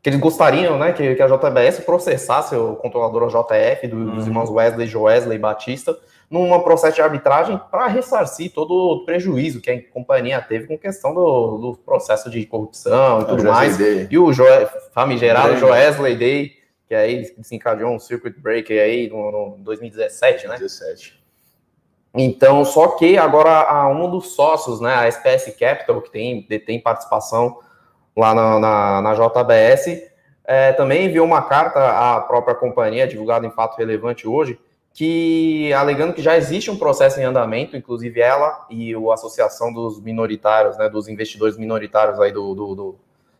que 0.07 0.11
eles 0.11 0.21
gostariam, 0.21 0.79
né, 0.79 0.93
que, 0.93 1.15
que 1.15 1.21
a 1.21 1.27
JBS 1.27 1.81
processasse 1.81 2.55
o 2.55 2.77
controlador 2.77 3.27
JF 3.27 3.87
do, 3.89 4.05
dos 4.05 4.23
uhum. 4.23 4.29
irmãos 4.29 4.49
Wesley, 4.49 4.87
Joesley 4.87 5.35
e 5.35 5.39
Batista 5.39 5.97
num 6.29 6.57
processo 6.61 6.95
de 6.95 7.01
arbitragem 7.01 7.59
para 7.69 7.87
ressarcir 7.87 8.53
todo 8.53 8.71
o 8.71 9.05
prejuízo 9.05 9.59
que 9.59 9.69
a 9.69 9.81
companhia 9.91 10.39
teve 10.41 10.65
com 10.65 10.77
questão 10.77 11.13
do, 11.13 11.57
do 11.57 11.77
processo 11.85 12.29
de 12.29 12.45
corrupção 12.45 13.21
e 13.21 13.25
tudo 13.25 13.43
mais. 13.43 13.77
E 14.09 14.17
o 14.17 14.31
jo, 14.31 14.45
famigerado 14.93 15.57
Joesley 15.57 16.15
Day 16.15 16.57
que 16.87 16.95
aí 16.95 17.29
desencadeou 17.37 17.91
um 17.91 17.99
circuit 17.99 18.39
breaker 18.39 18.81
aí 18.81 19.09
no, 19.09 19.57
no 19.57 19.57
2017, 19.57 20.47
né? 20.47 20.57
2017. 20.57 21.21
Então, 22.15 22.63
só 22.63 22.87
que 22.89 23.17
agora 23.17 23.63
a 23.63 23.89
um 23.89 24.09
dos 24.09 24.29
sócios, 24.29 24.79
né, 24.79 24.93
a 24.93 25.05
SPS 25.05 25.53
Capital, 25.59 26.01
que 26.01 26.09
tem, 26.09 26.45
detém 26.47 26.79
participação 26.79 27.59
lá 28.17 28.33
na, 28.33 28.59
na, 28.59 29.01
na 29.01 29.13
JBS, 29.13 30.01
é, 30.43 30.73
também 30.73 31.05
enviou 31.05 31.25
uma 31.25 31.43
carta 31.43 31.79
à 31.79 32.19
própria 32.21 32.55
companhia, 32.55 33.07
divulgada 33.07 33.45
em 33.45 33.51
fato 33.51 33.77
relevante 33.77 34.27
hoje, 34.27 34.59
que 34.93 35.71
alegando 35.73 36.13
que 36.13 36.21
já 36.23 36.35
existe 36.35 36.71
um 36.71 36.77
processo 36.77 37.19
em 37.19 37.23
andamento, 37.23 37.77
inclusive 37.77 38.19
ela 38.19 38.65
e 38.69 38.95
a 38.95 39.13
Associação 39.13 39.71
dos 39.71 40.01
Minoritários, 40.01 40.77
né, 40.77 40.89
dos 40.89 41.07
investidores 41.07 41.55
minoritários 41.57 42.19
aí 42.19 42.31
do, 42.31 42.55
do, 42.55 42.75
do 42.75 42.99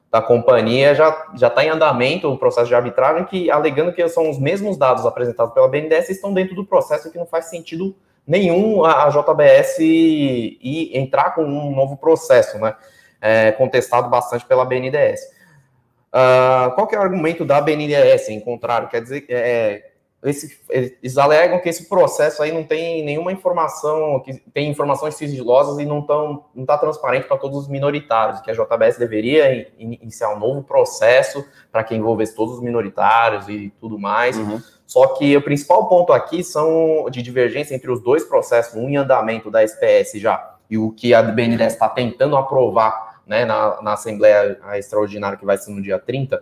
da 0.09 0.21
companhia 0.21 0.95
já 0.95 1.27
já 1.35 1.47
está 1.47 1.65
em 1.65 1.69
andamento 1.69 2.31
o 2.31 2.37
processo 2.37 2.67
de 2.67 2.75
arbitragem, 2.75 3.25
que 3.25 3.51
alegando 3.51 3.91
que 3.91 4.07
são 4.07 4.29
os 4.29 4.39
mesmos 4.39 4.77
dados 4.77 5.05
apresentados 5.05 5.53
pela 5.53 5.67
BNDES 5.67 6.09
estão 6.09 6.33
dentro 6.33 6.55
do 6.55 6.65
processo 6.65 7.11
que 7.11 7.17
não 7.17 7.25
faz 7.25 7.45
sentido 7.45 7.95
nenhum 8.25 8.85
a, 8.85 9.09
JBS 9.09 9.77
e, 9.79 10.91
entrar 10.93 11.33
com 11.33 11.43
um 11.43 11.75
novo 11.75 11.97
processo, 11.97 12.57
né? 12.59 12.75
É, 13.19 13.51
contestado 13.51 14.09
bastante 14.09 14.45
pela 14.45 14.63
BNDES. 14.63 15.21
Uh, 15.21 16.13
ah, 16.13 16.71
qual 16.75 16.87
que 16.87 16.95
é 16.95 16.99
o 16.99 17.01
argumento 17.01 17.43
da 17.43 17.59
BNDES? 17.59 18.29
Em 18.29 18.39
contrário, 18.39 18.87
quer 18.87 19.01
dizer, 19.01 19.25
é, 19.27 19.91
esse, 20.23 20.59
eles 20.69 21.17
alegam 21.17 21.59
que 21.59 21.69
esse 21.69 21.87
processo 21.87 22.41
aí 22.41 22.51
não 22.51 22.63
tem 22.63 23.03
nenhuma 23.05 23.31
informação, 23.31 24.19
que 24.21 24.33
tem 24.51 24.69
informações 24.69 25.15
sigilosas 25.15 25.77
e 25.77 25.85
não 25.85 25.99
está 25.99 26.15
não 26.55 26.65
tá 26.65 26.77
transparente 26.77 27.27
para 27.27 27.37
todos 27.37 27.57
os 27.57 27.67
minoritários, 27.67 28.41
que 28.41 28.49
a 28.49 28.53
JBS 28.53 28.97
deveria 28.97 29.71
iniciar 29.77 30.33
um 30.33 30.39
novo 30.39 30.63
processo 30.63 31.45
para 31.71 31.83
que 31.83 31.95
envolvesse 31.95 32.35
todos 32.35 32.55
os 32.55 32.61
minoritários 32.61 33.47
e 33.47 33.71
tudo 33.79 33.99
mais. 33.99 34.35
Uhum. 34.37 34.59
Só 34.87 35.07
que 35.07 35.37
o 35.37 35.41
principal 35.41 35.87
ponto 35.87 36.11
aqui 36.11 36.43
são 36.43 37.07
de 37.11 37.21
divergência 37.21 37.75
entre 37.75 37.91
os 37.91 38.01
dois 38.01 38.23
processos, 38.23 38.75
um 38.75 38.89
em 38.89 38.97
andamento 38.97 39.51
da 39.51 39.61
SPS 39.61 40.13
já 40.19 40.55
e 40.69 40.77
o 40.77 40.91
que 40.91 41.13
a 41.13 41.21
BNDES 41.21 41.73
está 41.73 41.87
tentando 41.87 42.35
aprovar 42.35 43.06
né, 43.27 43.45
na, 43.45 43.81
na 43.81 43.93
Assembleia 43.93 44.57
Extraordinária 44.75 45.37
que 45.37 45.45
vai 45.45 45.57
ser 45.57 45.71
no 45.71 45.81
dia 45.81 45.99
30 45.99 46.41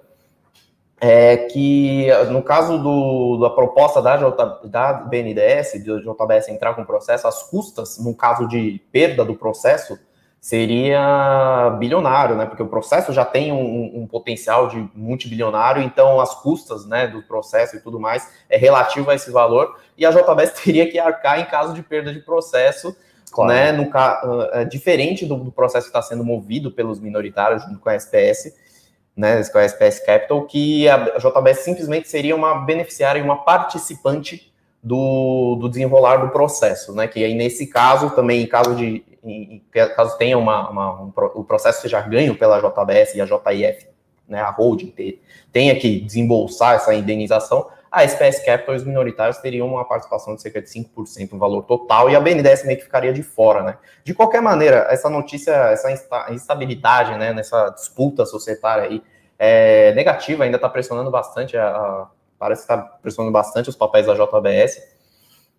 é 1.00 1.38
que, 1.38 2.08
no 2.32 2.42
caso 2.42 2.78
do, 2.78 3.38
da 3.42 3.50
proposta 3.50 4.02
da, 4.02 4.18
J, 4.18 4.62
da 4.66 4.94
BNDES, 4.94 5.84
JBS 5.84 6.48
entrar 6.50 6.74
com 6.74 6.84
o 6.84 6.86
processo, 6.86 7.28
as 7.28 7.44
custas, 7.44 7.98
no 8.04 8.16
caso 8.16 8.48
de 8.48 8.82
perda 8.92 9.26
do 9.26 9.36
processo, 9.36 10.00
seria 10.40 11.76
bilionário, 11.80 12.36
né? 12.36 12.46
Porque 12.46 12.62
o 12.62 12.68
processo 12.68 13.12
já 13.12 13.26
tem 13.26 13.52
um, 13.52 14.02
um, 14.02 14.08
potencial 14.08 14.68
de 14.68 14.88
multibilionário, 14.94 15.82
então 15.82 16.22
as 16.22 16.36
custas, 16.36 16.86
né, 16.86 17.08
do 17.08 17.24
processo 17.24 17.76
e 17.76 17.80
tudo 17.80 18.00
mais 18.00 18.30
é 18.48 18.56
relativo 18.56 19.10
a 19.10 19.16
esse 19.16 19.32
valor, 19.32 19.76
e 19.98 20.06
a 20.06 20.12
JBS 20.12 20.52
teria 20.64 20.90
que 20.90 21.00
arcar 21.00 21.40
em 21.40 21.46
caso 21.46 21.74
de 21.74 21.82
perda 21.82 22.14
de 22.14 22.20
processo, 22.20 22.96
claro. 23.36 23.52
né? 23.52 23.72
No, 23.72 23.84
uh, 23.84 24.66
diferente 24.70 25.26
do, 25.26 25.36
do 25.36 25.52
processo 25.52 25.86
que 25.86 25.98
está 25.98 26.02
sendo 26.02 26.24
movido 26.24 26.72
pelos 26.72 27.00
minoritários 27.00 27.64
junto 27.64 27.80
com 27.80 27.90
a 27.90 27.96
SPS 27.96 28.54
né, 29.16 29.42
com 29.46 29.58
a 29.58 29.64
SPS 29.64 30.00
Capital, 30.06 30.46
que 30.46 30.90
a 30.90 31.18
JBS 31.18 31.60
simplesmente 31.60 32.10
seria 32.10 32.36
uma 32.36 32.66
beneficiária 32.66 33.20
e 33.20 33.24
uma 33.24 33.38
participante 33.44 34.52
do, 34.84 35.56
do 35.60 35.70
desenrolar 35.70 36.18
do 36.18 36.30
processo, 36.30 36.94
né? 36.94 37.08
Que 37.08 37.24
aí 37.24 37.34
nesse 37.34 37.66
caso 37.66 38.12
também, 38.12 38.44
em 38.44 38.48
caso 38.48 38.76
de 38.76 39.04
em, 39.24 39.64
caso 39.96 40.16
tenha 40.18 40.38
uma, 40.38 40.70
uma 40.70 41.02
um, 41.02 41.14
o 41.34 41.44
processo 41.44 41.82
seja 41.82 42.00
ganho 42.02 42.36
pela 42.36 42.60
JBS 42.60 43.16
e 43.16 43.22
a 43.22 43.26
JIF, 43.26 43.88
né, 44.28 44.42
a 44.42 44.52
holding 44.52 44.94
tenha 45.52 45.76
que 45.80 46.00
desembolsar 46.02 46.76
essa 46.76 46.94
indenização, 46.94 47.68
a 47.96 48.04
SPS 48.04 48.44
Capital 48.46 48.76
e 48.76 48.78
os 48.78 48.84
minoritários 48.84 49.38
teriam 49.38 49.66
uma 49.68 49.86
participação 49.86 50.36
de 50.36 50.42
cerca 50.42 50.62
de 50.62 50.68
5% 50.68 51.32
no 51.32 51.40
valor 51.40 51.64
total 51.64 52.10
e 52.10 52.16
a 52.16 52.20
BNDES 52.20 52.66
meio 52.66 52.78
que 52.78 52.84
ficaria 52.84 53.14
de 53.14 53.24
fora, 53.24 53.64
né? 53.64 53.78
De 54.04 54.14
qualquer 54.14 54.42
maneira, 54.42 54.86
essa 54.90 55.10
notícia, 55.10 55.52
essa 55.52 55.90
instabilidade, 56.30 57.18
né, 57.18 57.32
nessa 57.32 57.70
disputa 57.70 58.26
societária 58.26 58.84
aí, 58.84 59.02
é 59.40 59.94
negativa, 59.94 60.44
ainda 60.44 60.58
está 60.58 60.68
pressionando 60.68 61.10
bastante, 61.10 61.56
a, 61.56 61.70
a 61.70 62.08
parece 62.38 62.68
que 62.68 62.74
está 62.74 62.84
pressionando 62.84 63.32
bastante 63.32 63.70
os 63.70 63.78
papéis 63.78 64.08
da 64.08 64.14
JBS 64.14 64.84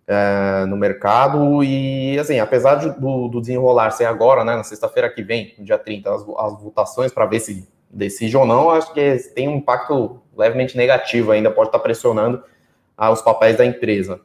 é, 0.07 0.65
no 0.67 0.77
mercado 0.77 1.63
e, 1.63 2.19
assim, 2.19 2.39
apesar 2.39 2.75
de, 2.75 2.91
do, 2.99 3.29
do, 3.29 3.41
desenrolar 3.41 3.89
ser 3.89 4.05
agora, 4.05 4.45
né, 4.45 4.55
na 4.55 4.63
sexta-feira 4.63 5.09
que 5.09 5.23
vem, 5.23 5.55
no 5.57 5.65
dia 5.65 5.79
30, 5.79 6.13
as, 6.13 6.21
as 6.21 6.61
votações 6.61 7.11
para 7.11 7.25
ver 7.25 7.39
se 7.39 7.67
decide 7.89 8.37
ou 8.37 8.45
não, 8.45 8.69
acho 8.69 8.93
que 8.93 9.17
tem 9.33 9.47
um 9.47 9.55
impacto 9.55 10.21
levemente 10.37 10.77
negativo 10.77 11.31
ainda, 11.31 11.51
pode 11.51 11.69
estar 11.69 11.79
pressionando 11.79 12.43
ah, 12.97 13.11
os 13.11 13.21
papéis 13.21 13.57
da 13.57 13.65
empresa, 13.65 14.19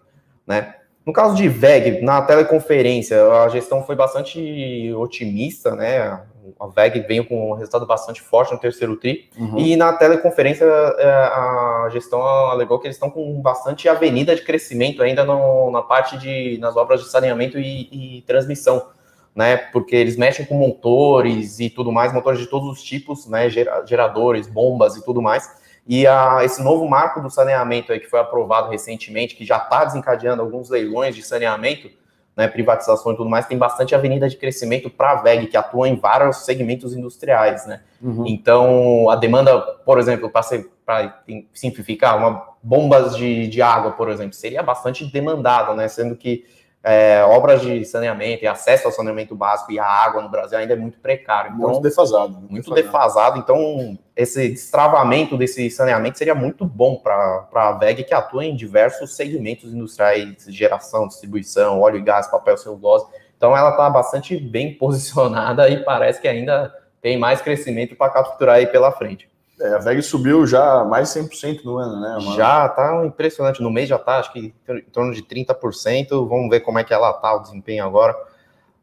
né? 0.46 0.74
No 1.04 1.12
caso 1.12 1.34
de 1.34 1.48
VEG, 1.48 2.00
na 2.00 2.22
teleconferência, 2.22 3.24
a 3.26 3.48
gestão 3.48 3.84
foi 3.84 3.96
bastante 3.96 4.92
otimista, 4.96 5.74
né? 5.74 6.20
A 6.60 6.66
VEG 6.68 7.00
veio 7.00 7.26
com 7.26 7.50
um 7.50 7.54
resultado 7.54 7.84
bastante 7.86 8.20
forte 8.20 8.52
no 8.52 8.58
terceiro 8.58 8.96
TRI, 8.96 9.28
uhum. 9.36 9.58
e 9.58 9.74
na 9.74 9.92
teleconferência 9.92 10.64
é, 10.64 11.04
a 11.04 11.88
gestão 11.92 12.22
alegou 12.22 12.78
que 12.78 12.86
eles 12.86 12.96
estão 12.96 13.10
com 13.10 13.40
bastante 13.40 13.88
avenida 13.88 14.34
de 14.36 14.42
crescimento 14.42 15.02
ainda 15.02 15.24
no, 15.24 15.70
na 15.72 15.82
parte 15.82 16.16
de 16.18 16.56
nas 16.58 16.76
obras 16.76 17.00
de 17.00 17.10
saneamento 17.10 17.58
e, 17.58 18.18
e 18.18 18.22
transmissão 18.22 18.86
né? 19.34 19.56
Porque 19.56 19.96
eles 19.96 20.16
mexem 20.16 20.44
com 20.44 20.54
motores 20.54 21.58
e 21.58 21.70
tudo 21.70 21.90
mais, 21.90 22.12
motores 22.12 22.38
de 22.38 22.46
todos 22.46 22.68
os 22.68 22.82
tipos, 22.82 23.26
né? 23.26 23.48
Geradores, 23.50 24.46
bombas 24.46 24.96
e 24.96 25.04
tudo 25.04 25.22
mais. 25.22 25.50
E 25.86 26.06
a, 26.06 26.44
esse 26.44 26.62
novo 26.62 26.88
marco 26.88 27.20
do 27.20 27.28
saneamento 27.28 27.92
aí 27.92 27.98
que 27.98 28.08
foi 28.08 28.20
aprovado 28.20 28.70
recentemente, 28.70 29.34
que 29.34 29.44
já 29.44 29.56
está 29.56 29.84
desencadeando 29.84 30.42
alguns 30.42 30.70
leilões 30.70 31.14
de 31.14 31.22
saneamento, 31.22 31.90
né, 32.36 32.48
privatização 32.48 33.12
e 33.12 33.16
tudo 33.16 33.28
mais, 33.28 33.46
tem 33.46 33.58
bastante 33.58 33.94
avenida 33.94 34.28
de 34.28 34.36
crescimento 34.36 34.88
para 34.88 35.12
a 35.12 35.14
VEG, 35.16 35.48
que 35.48 35.56
atua 35.56 35.88
em 35.88 35.96
vários 35.96 36.44
segmentos 36.44 36.94
industriais, 36.94 37.66
né? 37.66 37.82
Uhum. 38.00 38.24
Então, 38.26 39.10
a 39.10 39.16
demanda, 39.16 39.60
por 39.60 39.98
exemplo, 39.98 40.30
para 40.30 41.22
simplificar, 41.52 42.16
uma, 42.16 42.46
bombas 42.62 43.16
de, 43.16 43.48
de 43.48 43.60
água, 43.60 43.90
por 43.92 44.08
exemplo, 44.08 44.32
seria 44.32 44.62
bastante 44.62 45.04
demandada, 45.04 45.74
né? 45.74 45.88
Sendo 45.88 46.16
que 46.16 46.46
é, 46.84 47.22
obras 47.24 47.60
de 47.60 47.84
saneamento 47.84 48.42
e 48.42 48.46
acesso 48.46 48.88
ao 48.88 48.92
saneamento 48.92 49.36
básico 49.36 49.70
e 49.70 49.78
à 49.78 49.86
água 49.86 50.20
no 50.20 50.28
Brasil 50.28 50.58
ainda 50.58 50.72
é 50.72 50.76
muito 50.76 50.98
precário. 50.98 51.52
Então, 51.54 51.70
muito 51.70 51.82
defasado. 51.82 52.32
Muito, 52.32 52.50
muito 52.50 52.74
defasado. 52.74 53.36
defasado. 53.36 53.38
Então, 53.38 53.98
esse 54.16 54.48
destravamento 54.48 55.36
desse 55.36 55.70
saneamento 55.70 56.18
seria 56.18 56.34
muito 56.34 56.64
bom 56.64 56.96
para 56.96 57.46
a 57.54 57.72
VEG, 57.72 58.02
que 58.02 58.12
atua 58.12 58.44
em 58.44 58.56
diversos 58.56 59.14
segmentos 59.14 59.72
industriais, 59.72 60.44
geração, 60.48 61.06
distribuição, 61.06 61.80
óleo 61.80 61.98
e 61.98 62.02
gás, 62.02 62.26
papel, 62.26 62.56
celulose. 62.56 63.06
Então, 63.36 63.56
ela 63.56 63.70
está 63.70 63.88
bastante 63.88 64.36
bem 64.36 64.74
posicionada 64.78 65.68
e 65.68 65.84
parece 65.84 66.20
que 66.20 66.26
ainda 66.26 66.74
tem 67.00 67.16
mais 67.16 67.40
crescimento 67.40 67.94
para 67.94 68.12
capturar 68.12 68.56
aí 68.56 68.66
pela 68.66 68.90
frente. 68.90 69.31
É, 69.62 69.74
a 69.74 69.78
VEG 69.78 70.02
subiu 70.02 70.44
já 70.44 70.82
mais 70.82 71.10
100% 71.10 71.62
no 71.64 71.78
ano, 71.78 72.00
né? 72.00 72.16
Uma... 72.20 72.34
Já 72.34 72.68
tá 72.68 73.06
impressionante. 73.06 73.62
No 73.62 73.70
mês 73.70 73.88
já 73.88 73.96
tá, 73.96 74.18
acho 74.18 74.32
que 74.32 74.52
em 74.68 74.80
torno 74.90 75.14
de 75.14 75.22
30%. 75.22 76.08
Vamos 76.28 76.50
ver 76.50 76.60
como 76.60 76.80
é 76.80 76.84
que 76.84 76.92
ela 76.92 77.12
tá, 77.12 77.32
o 77.32 77.38
desempenho 77.38 77.84
agora. 77.84 78.12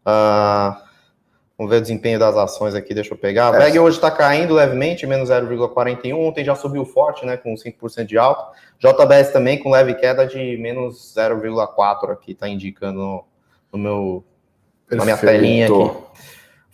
Uh, 0.06 0.74
vamos 1.58 1.70
ver 1.70 1.80
o 1.80 1.82
desempenho 1.82 2.18
das 2.18 2.38
ações 2.38 2.74
aqui, 2.76 2.94
deixa 2.94 3.14
eu 3.14 3.18
pegar. 3.18 3.50
A 3.50 3.52
VEG 3.52 3.78
é. 3.78 3.82
hoje 3.82 3.98
está 3.98 4.10
caindo 4.10 4.54
levemente, 4.54 5.06
menos 5.06 5.30
0,41. 5.30 6.16
Ontem 6.18 6.46
já 6.46 6.56
subiu 6.56 6.86
forte, 6.86 7.26
né? 7.26 7.36
Com 7.36 7.54
5% 7.56 8.06
de 8.06 8.18
alta. 8.18 8.58
JBS 8.80 9.34
também 9.34 9.60
com 9.60 9.70
leve 9.70 9.96
queda 9.96 10.26
de 10.26 10.58
menos 10.58 11.14
0,4 11.14 12.10
aqui, 12.10 12.34
tá 12.34 12.48
indicando 12.48 12.98
no, 12.98 13.26
no 13.74 13.78
meu, 13.78 14.24
Perfeito. 14.88 14.98
na 14.98 15.04
minha 15.04 15.18
telinha 15.18 15.66
aqui. 15.66 16.10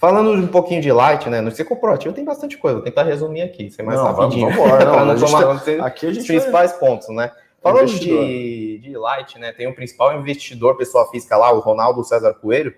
Falando 0.06 0.34
um 0.34 0.46
pouquinho 0.46 0.84
de 0.84 0.92
light, 0.92 1.28
né? 1.32 1.42
No 1.42 1.50
ser 1.50 1.64
corporativo 1.64 2.14
tem 2.14 2.24
bastante 2.24 2.60
coisa, 2.60 2.76
vou 2.76 2.84
tentar 2.84 3.02
resumir 3.02 3.42
aqui, 3.42 3.72
ser 3.72 3.82
mais 3.82 3.98
não, 3.98 4.14
rapidinho. 4.14 4.52
Vamos 4.52 4.62
embora, 4.70 4.86
não, 4.86 5.06
não 5.06 5.20
tomar 5.20 5.64
tem, 5.64 5.80
aqui 5.80 6.06
a 6.06 6.10
gente 6.10 6.22
os 6.22 6.28
principais 6.28 6.70
vai... 6.74 6.80
pontos, 6.80 7.10
né? 7.10 7.32
Falando 7.60 7.88
de, 7.88 8.78
de 8.78 8.96
light, 8.96 9.40
né? 9.40 9.52
Tem 9.52 9.66
o 9.66 9.72
um 9.72 9.74
principal 9.74 10.16
investidor, 10.16 10.78
pessoa 10.78 11.10
física 11.10 11.36
lá, 11.36 11.52
o 11.52 11.58
Ronaldo 11.58 12.04
César 12.04 12.36
Coelho, 12.36 12.76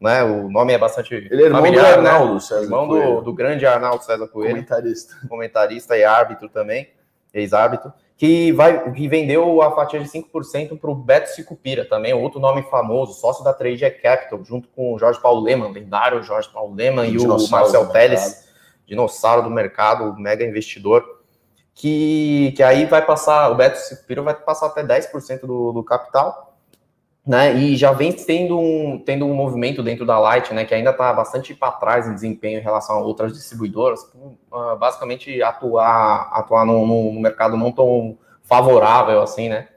né? 0.00 0.22
O 0.22 0.48
nome 0.48 0.72
é 0.72 0.78
bastante. 0.78 1.12
Ele 1.12 1.42
é 1.42 1.46
irmão 1.46 1.60
familiar, 1.60 1.96
do 1.96 2.02
né? 2.02 2.10
Arnaldo 2.10 2.34
né? 2.34 2.40
César 2.40 2.62
irmão 2.62 2.86
Coelho. 2.86 3.14
Do, 3.16 3.22
do 3.22 3.32
grande 3.32 3.66
Arnaldo 3.66 4.04
César 4.04 4.28
Coelho. 4.28 4.54
Comentarista. 4.54 5.16
Comentarista 5.28 5.96
e 5.96 6.04
árbitro 6.04 6.48
também, 6.48 6.90
ex-árbitro 7.34 7.92
que 8.18 8.50
vai 8.50 8.92
que 8.92 9.06
vendeu 9.06 9.62
a 9.62 9.70
fatia 9.70 10.00
de 10.00 10.08
5% 10.08 10.76
para 10.76 10.90
o 10.90 10.94
Beto 10.94 11.30
Sicupira, 11.30 11.88
também 11.88 12.12
outro 12.12 12.40
nome 12.40 12.64
famoso, 12.64 13.12
sócio 13.12 13.44
da 13.44 13.54
Trade 13.54 13.88
Capital, 14.02 14.44
junto 14.44 14.68
com 14.70 14.92
o 14.92 14.98
Jorge 14.98 15.22
Paulo 15.22 15.40
Leman, 15.40 15.70
lendário 15.70 16.20
Jorge 16.24 16.48
Paulo 16.52 16.74
Leman, 16.74 17.06
e 17.06 17.16
o 17.16 17.48
Marcel 17.48 17.88
Teles, 17.90 18.48
dinossauro 18.84 19.42
do 19.42 19.50
mercado, 19.50 20.18
mega 20.18 20.44
investidor, 20.44 21.04
que, 21.72 22.52
que 22.56 22.62
aí 22.62 22.86
vai 22.86 23.06
passar, 23.06 23.52
o 23.52 23.54
Beto 23.54 23.78
Sicupira 23.78 24.20
vai 24.20 24.34
passar 24.34 24.66
até 24.66 24.82
10% 24.82 25.42
do, 25.42 25.70
do 25.70 25.84
capital, 25.84 26.47
né? 27.28 27.54
E 27.54 27.76
já 27.76 27.92
vem 27.92 28.10
tendo 28.10 28.58
um, 28.58 28.98
tendo 28.98 29.26
um 29.26 29.34
movimento 29.34 29.82
dentro 29.82 30.06
da 30.06 30.18
Light, 30.18 30.54
né? 30.54 30.64
Que 30.64 30.74
ainda 30.74 30.92
está 30.92 31.12
bastante 31.12 31.54
para 31.54 31.72
trás 31.72 32.08
em 32.08 32.14
desempenho 32.14 32.58
em 32.58 32.62
relação 32.62 32.96
a 32.96 33.02
outras 33.02 33.34
distribuidoras, 33.34 34.00
uh, 34.50 34.74
basicamente 34.78 35.42
atuar, 35.42 36.30
atuar 36.32 36.64
no, 36.64 36.86
no, 36.86 37.20
mercado 37.20 37.54
não 37.54 37.70
tão 37.70 38.16
favorável 38.42 39.20
assim, 39.20 39.50
né? 39.50 39.68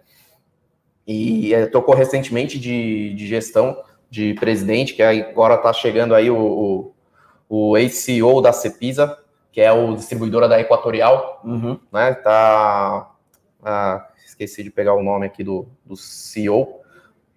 E 1.05 1.53
é, 1.53 1.65
tocou 1.65 1.93
recentemente 1.93 2.57
de, 2.57 3.13
de 3.15 3.27
gestão 3.27 3.83
de 4.09 4.33
presidente, 4.35 4.93
que 4.93 5.03
agora 5.03 5.55
está 5.55 5.73
chegando 5.73 6.15
aí 6.15 6.31
o, 6.31 6.93
o, 7.49 7.69
o 7.71 7.77
ex-CEO 7.77 8.41
da 8.41 8.53
Cepisa, 8.53 9.17
que 9.51 9.59
é 9.59 9.73
o 9.73 9.93
distribuidora 9.93 10.47
da 10.47 10.57
Equatorial, 10.57 11.41
uhum. 11.43 11.77
né? 11.91 12.13
Tá. 12.13 13.11
Ah, 13.61 14.07
esqueci 14.25 14.63
de 14.63 14.71
pegar 14.71 14.93
o 14.93 15.03
nome 15.03 15.25
aqui 15.25 15.43
do, 15.43 15.67
do 15.85 15.97
CEO 15.97 16.80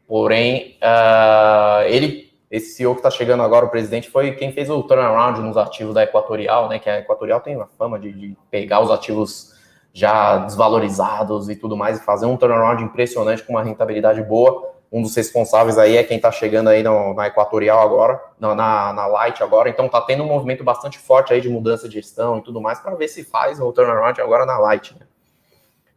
Porém, 0.06 0.76
uh, 0.82 1.82
ele, 1.86 2.32
esse 2.50 2.74
CEO 2.74 2.94
que 2.94 3.00
está 3.00 3.10
chegando 3.10 3.42
agora, 3.42 3.64
o 3.64 3.70
presidente, 3.70 4.10
foi 4.10 4.32
quem 4.32 4.52
fez 4.52 4.68
o 4.68 4.82
turnaround 4.82 5.40
nos 5.40 5.56
ativos 5.56 5.94
da 5.94 6.02
Equatorial, 6.02 6.68
né? 6.68 6.78
Que 6.78 6.90
a 6.90 6.98
Equatorial 6.98 7.40
tem 7.40 7.60
a 7.60 7.66
fama 7.78 7.98
de, 7.98 8.12
de 8.12 8.36
pegar 8.50 8.80
os 8.80 8.90
ativos 8.90 9.54
já 9.94 10.38
desvalorizados 10.38 11.48
e 11.48 11.54
tudo 11.54 11.76
mais 11.76 11.98
e 11.98 12.04
fazer 12.04 12.26
um 12.26 12.36
turnaround 12.36 12.82
impressionante 12.82 13.44
com 13.44 13.52
uma 13.52 13.62
rentabilidade 13.62 14.20
boa. 14.22 14.74
Um 14.90 15.00
dos 15.00 15.14
responsáveis 15.16 15.78
aí 15.78 15.96
é 15.96 16.04
quem 16.04 16.16
está 16.16 16.30
chegando 16.30 16.68
aí 16.68 16.82
no, 16.82 17.14
na 17.14 17.28
Equatorial 17.28 17.80
agora, 17.80 18.20
na, 18.38 18.54
na, 18.54 18.92
na, 18.92 19.06
Light 19.06 19.42
agora. 19.42 19.68
Então 19.68 19.86
está 19.86 20.00
tendo 20.00 20.24
um 20.24 20.26
movimento 20.26 20.62
bastante 20.62 20.98
forte 20.98 21.32
aí 21.32 21.40
de 21.40 21.48
mudança 21.48 21.88
de 21.88 21.94
gestão 21.94 22.38
e 22.38 22.42
tudo 22.42 22.60
mais 22.60 22.80
para 22.80 22.94
ver 22.94 23.08
se 23.08 23.24
faz 23.24 23.60
o 23.60 23.72
turnaround 23.72 24.20
agora 24.20 24.44
na 24.44 24.58
Light. 24.58 24.96
Né? 24.98 25.06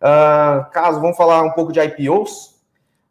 Uh, 0.02 0.70
caso, 0.72 1.02
vamos 1.02 1.18
falar 1.18 1.42
um 1.42 1.52
pouco 1.52 1.72
de 1.72 1.80
IPOs. 1.80 2.57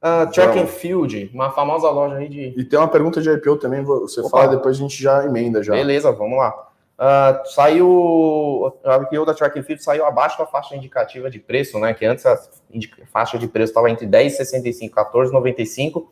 Uh, 0.02 0.30
track 0.30 0.58
and 0.58 0.66
Field, 0.66 1.30
uma 1.32 1.50
famosa 1.50 1.88
loja 1.90 2.16
aí 2.16 2.28
de. 2.28 2.54
E 2.56 2.64
tem 2.64 2.78
uma 2.78 2.88
pergunta 2.88 3.20
de 3.20 3.30
IPO 3.30 3.56
também, 3.56 3.82
você 3.82 4.20
Opa. 4.20 4.30
fala, 4.30 4.48
depois 4.48 4.76
a 4.76 4.80
gente 4.80 5.02
já 5.02 5.24
emenda 5.24 5.62
já. 5.62 5.72
Beleza, 5.72 6.12
vamos 6.12 6.38
lá. 6.38 6.66
Uh, 6.98 7.46
saiu. 7.50 8.74
A 8.84 8.96
IPO 8.96 9.24
da 9.24 9.34
Track 9.34 9.58
and 9.58 9.62
Field 9.62 9.82
saiu 9.82 10.06
abaixo 10.06 10.38
da 10.38 10.46
faixa 10.46 10.76
indicativa 10.76 11.30
de 11.30 11.38
preço, 11.38 11.78
né? 11.78 11.92
Que 11.94 12.04
antes 12.04 12.24
a 12.26 12.38
faixa 13.12 13.38
de 13.38 13.48
preço 13.48 13.70
estava 13.70 13.90
entre 13.90 14.06
10,65 14.06 14.82
e 14.82 14.90
14,95. 14.90 16.06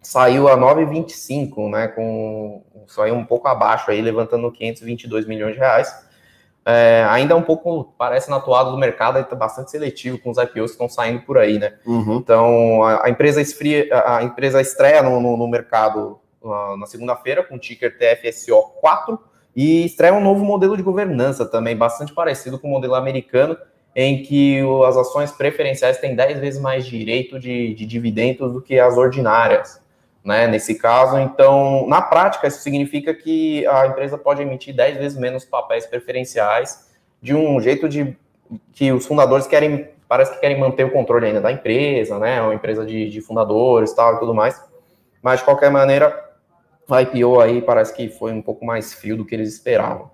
Saiu 0.00 0.48
a 0.48 0.56
9,25, 0.56 1.70
né? 1.70 1.88
Com 1.88 2.62
saiu 2.86 3.14
um 3.14 3.24
pouco 3.24 3.48
abaixo 3.48 3.90
aí, 3.90 4.00
levantando 4.00 4.50
522 4.50 5.26
milhões 5.26 5.54
de 5.54 5.60
reais. 5.60 5.92
É, 6.64 7.04
ainda 7.08 7.34
é 7.34 7.36
um 7.36 7.42
pouco, 7.42 7.92
parece 7.98 8.30
na 8.30 8.36
atuada 8.36 8.70
do 8.70 8.78
mercado, 8.78 9.18
está 9.18 9.34
bastante 9.34 9.70
seletivo 9.70 10.18
com 10.18 10.30
os 10.30 10.38
IPOs 10.38 10.70
que 10.70 10.72
estão 10.72 10.88
saindo 10.88 11.22
por 11.22 11.36
aí, 11.36 11.58
né? 11.58 11.74
Uhum. 11.84 12.16
Então, 12.16 12.84
a, 12.84 13.06
a, 13.06 13.10
empresa 13.10 13.40
esfria, 13.40 13.88
a, 14.06 14.22
empresa 14.22 14.60
estreia 14.60 15.02
no, 15.02 15.20
no, 15.20 15.36
no 15.36 15.48
mercado 15.48 16.20
uh, 16.40 16.76
na 16.76 16.86
segunda-feira 16.86 17.42
com 17.42 17.56
o 17.56 17.58
ticker 17.58 17.98
TFSO4 17.98 19.18
e 19.56 19.84
estreia 19.84 20.14
um 20.14 20.22
novo 20.22 20.44
modelo 20.44 20.76
de 20.76 20.82
governança 20.84 21.44
também, 21.44 21.76
bastante 21.76 22.14
parecido 22.14 22.58
com 22.58 22.68
o 22.68 22.70
modelo 22.70 22.94
americano, 22.94 23.56
em 23.94 24.22
que 24.22 24.60
as 24.86 24.96
ações 24.96 25.32
preferenciais 25.32 25.98
têm 25.98 26.14
10 26.14 26.38
vezes 26.38 26.60
mais 26.60 26.86
direito 26.86 27.40
de, 27.40 27.74
de 27.74 27.84
dividendos 27.84 28.52
do 28.52 28.62
que 28.62 28.78
as 28.78 28.96
ordinárias 28.96 29.81
né, 30.24 30.46
nesse 30.46 30.74
caso. 30.76 31.18
Então, 31.18 31.86
na 31.88 32.00
prática, 32.00 32.46
isso 32.46 32.60
significa 32.60 33.12
que 33.12 33.66
a 33.66 33.86
empresa 33.86 34.16
pode 34.16 34.42
emitir 34.42 34.74
10 34.74 34.96
vezes 34.98 35.18
menos 35.18 35.44
papéis 35.44 35.86
preferenciais 35.86 36.90
de 37.20 37.34
um 37.34 37.60
jeito 37.60 37.88
de 37.88 38.16
que 38.72 38.92
os 38.92 39.06
fundadores 39.06 39.46
querem 39.46 39.88
parece 40.08 40.34
que 40.34 40.40
querem 40.40 40.60
manter 40.60 40.84
o 40.84 40.90
controle 40.90 41.24
ainda 41.24 41.40
da 41.40 41.50
empresa, 41.50 42.18
né? 42.18 42.42
Uma 42.42 42.54
empresa 42.54 42.84
de, 42.84 43.08
de 43.08 43.20
fundadores 43.22 43.94
tal 43.94 44.16
e 44.16 44.18
tudo 44.18 44.34
mais. 44.34 44.62
Mas, 45.22 45.40
de 45.40 45.46
qualquer 45.46 45.70
maneira, 45.70 46.14
a 46.90 47.00
IPO 47.00 47.40
aí 47.40 47.62
parece 47.62 47.94
que 47.94 48.10
foi 48.10 48.30
um 48.30 48.42
pouco 48.42 48.62
mais 48.62 48.92
frio 48.92 49.16
do 49.16 49.24
que 49.24 49.34
eles 49.34 49.48
esperavam. 49.48 50.10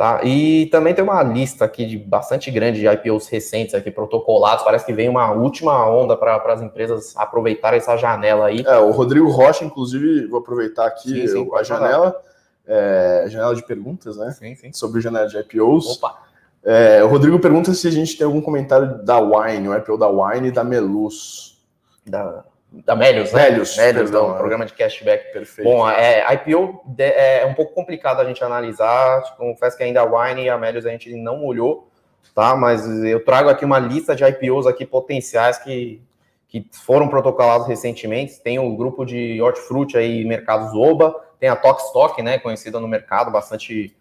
Tá? 0.00 0.22
E 0.24 0.64
também 0.72 0.94
tem 0.94 1.04
uma 1.04 1.22
lista 1.22 1.62
aqui 1.62 1.84
de 1.84 1.98
bastante 1.98 2.50
grande 2.50 2.80
de 2.80 2.88
IPOs 2.88 3.28
recentes 3.28 3.74
aqui 3.74 3.90
protocolados. 3.90 4.64
Parece 4.64 4.86
que 4.86 4.94
vem 4.94 5.10
uma 5.10 5.30
última 5.30 5.86
onda 5.90 6.16
para 6.16 6.42
as 6.54 6.62
empresas 6.62 7.14
aproveitarem 7.18 7.76
essa 7.76 7.98
janela 7.98 8.46
aí. 8.46 8.64
É, 8.66 8.78
o 8.78 8.92
Rodrigo 8.92 9.28
Rocha, 9.28 9.62
inclusive, 9.62 10.26
vou 10.26 10.40
aproveitar 10.40 10.86
aqui 10.86 11.10
sim, 11.10 11.26
sim, 11.26 11.50
a 11.54 11.62
janela, 11.62 12.18
é, 12.66 13.26
janela 13.28 13.54
de 13.54 13.62
perguntas, 13.62 14.16
né? 14.16 14.30
Sim, 14.30 14.54
sim. 14.54 14.72
Sobre 14.72 15.02
janela 15.02 15.28
de 15.28 15.36
IPOs. 15.36 15.98
Opa. 15.98 16.16
É, 16.64 17.04
o 17.04 17.06
Rodrigo 17.06 17.38
pergunta 17.38 17.74
se 17.74 17.86
a 17.86 17.90
gente 17.90 18.16
tem 18.16 18.24
algum 18.24 18.40
comentário 18.40 19.04
da 19.04 19.18
Wine, 19.18 19.68
o 19.68 19.76
IPO 19.76 19.98
da 19.98 20.08
Wine 20.08 20.48
e 20.48 20.50
da 20.50 20.64
Melus. 20.64 21.62
Da, 22.06 22.42
da 22.72 22.94
Melios, 22.94 23.32
né? 23.32 23.50
Melios, 23.50 23.76
Melios 23.76 24.10
perdão, 24.10 24.34
programa 24.36 24.64
de 24.64 24.72
cashback. 24.72 25.32
Perfeito. 25.32 25.68
Bom, 25.68 25.88
é, 25.88 26.22
a 26.22 26.34
IPO 26.34 26.84
é 26.98 27.44
um 27.44 27.54
pouco 27.54 27.74
complicado 27.74 28.20
a 28.20 28.24
gente 28.24 28.42
analisar. 28.44 29.22
Confesso 29.36 29.76
que 29.76 29.82
ainda 29.82 30.00
a 30.00 30.04
Wine 30.04 30.44
e 30.44 30.48
a 30.48 30.56
Melios 30.56 30.86
a 30.86 30.90
gente 30.90 31.12
não 31.16 31.44
olhou, 31.44 31.90
tá? 32.32 32.54
Mas 32.54 32.86
eu 33.04 33.24
trago 33.24 33.48
aqui 33.48 33.64
uma 33.64 33.78
lista 33.78 34.14
de 34.14 34.24
IPOs 34.24 34.68
aqui 34.68 34.86
potenciais 34.86 35.58
que, 35.58 36.00
que 36.46 36.64
foram 36.84 37.08
protocolados 37.08 37.66
recentemente. 37.66 38.40
Tem 38.40 38.60
o 38.60 38.76
grupo 38.76 39.04
de 39.04 39.42
hortifruti 39.42 39.98
aí, 39.98 40.24
Mercados 40.24 40.72
Oba, 40.72 41.12
tem 41.40 41.48
a 41.48 41.56
Tokstok, 41.56 42.22
né? 42.22 42.38
Conhecida 42.38 42.78
no 42.78 42.86
mercado, 42.86 43.32
bastante 43.32 43.96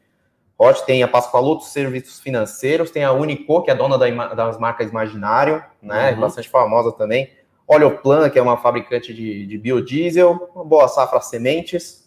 hot. 0.59 0.85
Tem 0.85 1.01
a 1.01 1.07
Pascoaloto 1.07 1.63
Serviços 1.63 2.19
Financeiros, 2.19 2.91
tem 2.91 3.03
a 3.03 3.11
Unico, 3.13 3.63
que 3.63 3.71
é 3.71 3.75
dona 3.75 3.97
da, 3.97 4.35
das 4.35 4.59
marcas 4.59 4.91
Imaginário, 4.91 5.63
né? 5.81 6.11
Uhum. 6.11 6.19
Bastante 6.19 6.47
famosa 6.47 6.91
também 6.91 7.38
Oleoplan, 7.69 8.31
que 8.31 8.39
é 8.39 8.41
uma 8.41 8.57
fabricante 8.57 9.13
de, 9.13 9.45
de 9.45 9.57
biodiesel, 9.59 10.49
uma 10.55 10.65
boa 10.65 10.87
safra 10.87 11.21
sementes, 11.21 12.03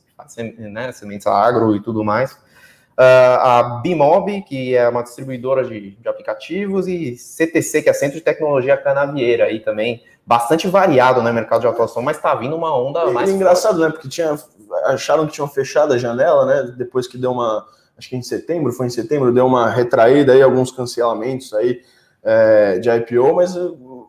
né, 0.59 0.91
sementes 0.91 1.25
agro 1.29 1.77
e 1.77 1.81
tudo 1.81 2.03
mais. 2.03 2.33
Uh, 2.33 3.39
a 3.41 3.81
Bimob, 3.83 4.43
que 4.43 4.75
é 4.75 4.89
uma 4.89 5.03
distribuidora 5.03 5.65
de, 5.65 5.93
de, 5.93 6.09
aplicativos, 6.09 6.89
e 6.89 7.17
CTC, 7.17 7.83
que 7.83 7.89
é 7.89 7.93
Centro 7.93 8.17
de 8.17 8.25
Tecnologia 8.25 8.77
Canavieira, 8.77 9.45
aí 9.45 9.61
também 9.61 10.03
bastante 10.27 10.67
variado 10.67 11.21
no 11.21 11.25
né, 11.25 11.33
mercado 11.33 11.61
de 11.61 11.69
atuação, 11.69 12.03
mas 12.03 12.17
está 12.17 12.35
vindo 12.35 12.57
uma 12.57 12.77
onda 12.77 13.05
e, 13.05 13.13
mais. 13.13 13.31
É 13.31 13.33
engraçado, 13.33 13.79
forte. 13.79 13.87
né? 13.87 13.91
Porque 13.93 14.09
tinha, 14.09 14.37
acharam 14.87 15.27
que 15.27 15.33
tinham 15.33 15.49
fechado 15.49 15.95
a 15.95 15.99
janela, 15.99 16.45
né? 16.45 16.75
Depois 16.77 17.07
que 17.07 17.17
deu 17.17 17.31
uma. 17.31 17.67
Acho 17.97 18.09
que 18.09 18.17
em 18.17 18.23
setembro, 18.23 18.73
foi 18.73 18.87
em 18.87 18.91
setembro, 18.91 19.33
deu 19.33 19.47
uma 19.47 19.71
retraída 19.71 20.33
aí, 20.33 20.43
alguns 20.43 20.73
cancelamentos 20.73 21.55
aí 21.55 21.81
é, 22.25 22.79
de 22.79 22.89
IPO, 22.91 23.35
mas 23.35 23.55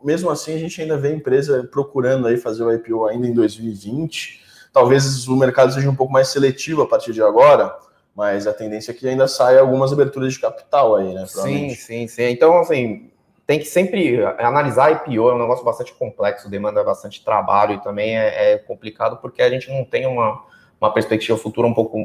mesmo 0.03 0.29
assim 0.29 0.53
a 0.53 0.59
gente 0.59 0.81
ainda 0.81 0.97
vê 0.97 1.09
a 1.09 1.15
empresa 1.15 1.67
procurando 1.71 2.27
aí 2.27 2.37
fazer 2.37 2.63
o 2.63 2.71
IPO 2.71 3.05
ainda 3.05 3.27
em 3.27 3.33
2020. 3.33 4.41
Talvez 4.71 5.27
o 5.27 5.35
mercado 5.35 5.73
seja 5.73 5.89
um 5.89 5.95
pouco 5.95 6.11
mais 6.11 6.29
seletivo 6.29 6.81
a 6.81 6.87
partir 6.87 7.13
de 7.13 7.21
agora, 7.21 7.75
mas 8.15 8.47
a 8.47 8.53
tendência 8.53 8.91
é 8.91 8.93
que 8.93 9.07
ainda 9.07 9.27
saia 9.27 9.59
algumas 9.59 9.93
aberturas 9.93 10.33
de 10.33 10.39
capital 10.39 10.95
aí, 10.95 11.13
né? 11.13 11.25
Sim, 11.25 11.69
sim, 11.69 12.07
sim. 12.07 12.23
Então, 12.23 12.59
assim, 12.59 13.11
tem 13.45 13.59
que 13.59 13.65
sempre 13.65 14.23
analisar 14.39 14.91
IPO, 14.91 15.29
é 15.29 15.33
um 15.35 15.39
negócio 15.39 15.63
bastante 15.63 15.93
complexo, 15.93 16.49
demanda 16.49 16.83
bastante 16.83 17.23
trabalho 17.23 17.75
e 17.75 17.81
também 17.81 18.17
é, 18.17 18.53
é 18.53 18.57
complicado 18.57 19.17
porque 19.17 19.41
a 19.41 19.49
gente 19.49 19.69
não 19.69 19.83
tem 19.83 20.07
uma, 20.07 20.43
uma 20.79 20.93
perspectiva 20.93 21.37
futura 21.37 21.67
um 21.67 21.73
pouco 21.73 21.97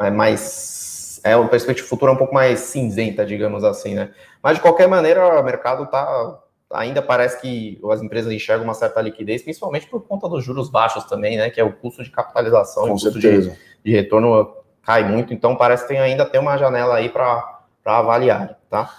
é 0.00 0.10
mais. 0.10 1.07
É 1.24 1.36
uma 1.36 1.48
perspectiva 1.48 1.86
futura 1.88 2.12
um 2.12 2.16
pouco 2.16 2.34
mais 2.34 2.60
cinzenta, 2.60 3.24
digamos 3.24 3.64
assim, 3.64 3.94
né? 3.94 4.10
Mas 4.42 4.56
de 4.56 4.62
qualquer 4.62 4.88
maneira, 4.88 5.40
o 5.40 5.42
mercado 5.42 5.84
está 5.84 6.38
ainda 6.70 7.00
parece 7.00 7.40
que 7.40 7.80
as 7.90 8.02
empresas 8.02 8.32
enxergam 8.32 8.64
uma 8.64 8.74
certa 8.74 9.00
liquidez, 9.00 9.42
principalmente 9.42 9.86
por 9.86 10.02
conta 10.02 10.28
dos 10.28 10.44
juros 10.44 10.68
baixos 10.68 11.04
também, 11.04 11.36
né? 11.36 11.50
Que 11.50 11.60
é 11.60 11.64
o 11.64 11.72
custo 11.72 12.02
de 12.02 12.10
capitalização, 12.10 12.84
Com 12.84 12.90
o 12.90 12.92
custo 12.92 13.18
de, 13.18 13.52
de, 13.84 13.92
retorno 13.92 14.54
cai 14.82 15.04
muito, 15.08 15.32
então 15.32 15.56
parece 15.56 15.84
que 15.84 15.88
tem, 15.88 15.98
ainda 15.98 16.24
tem 16.24 16.40
uma 16.40 16.56
janela 16.56 16.96
aí 16.96 17.08
para 17.08 17.60
avaliar, 17.84 18.58
tá? 18.68 18.90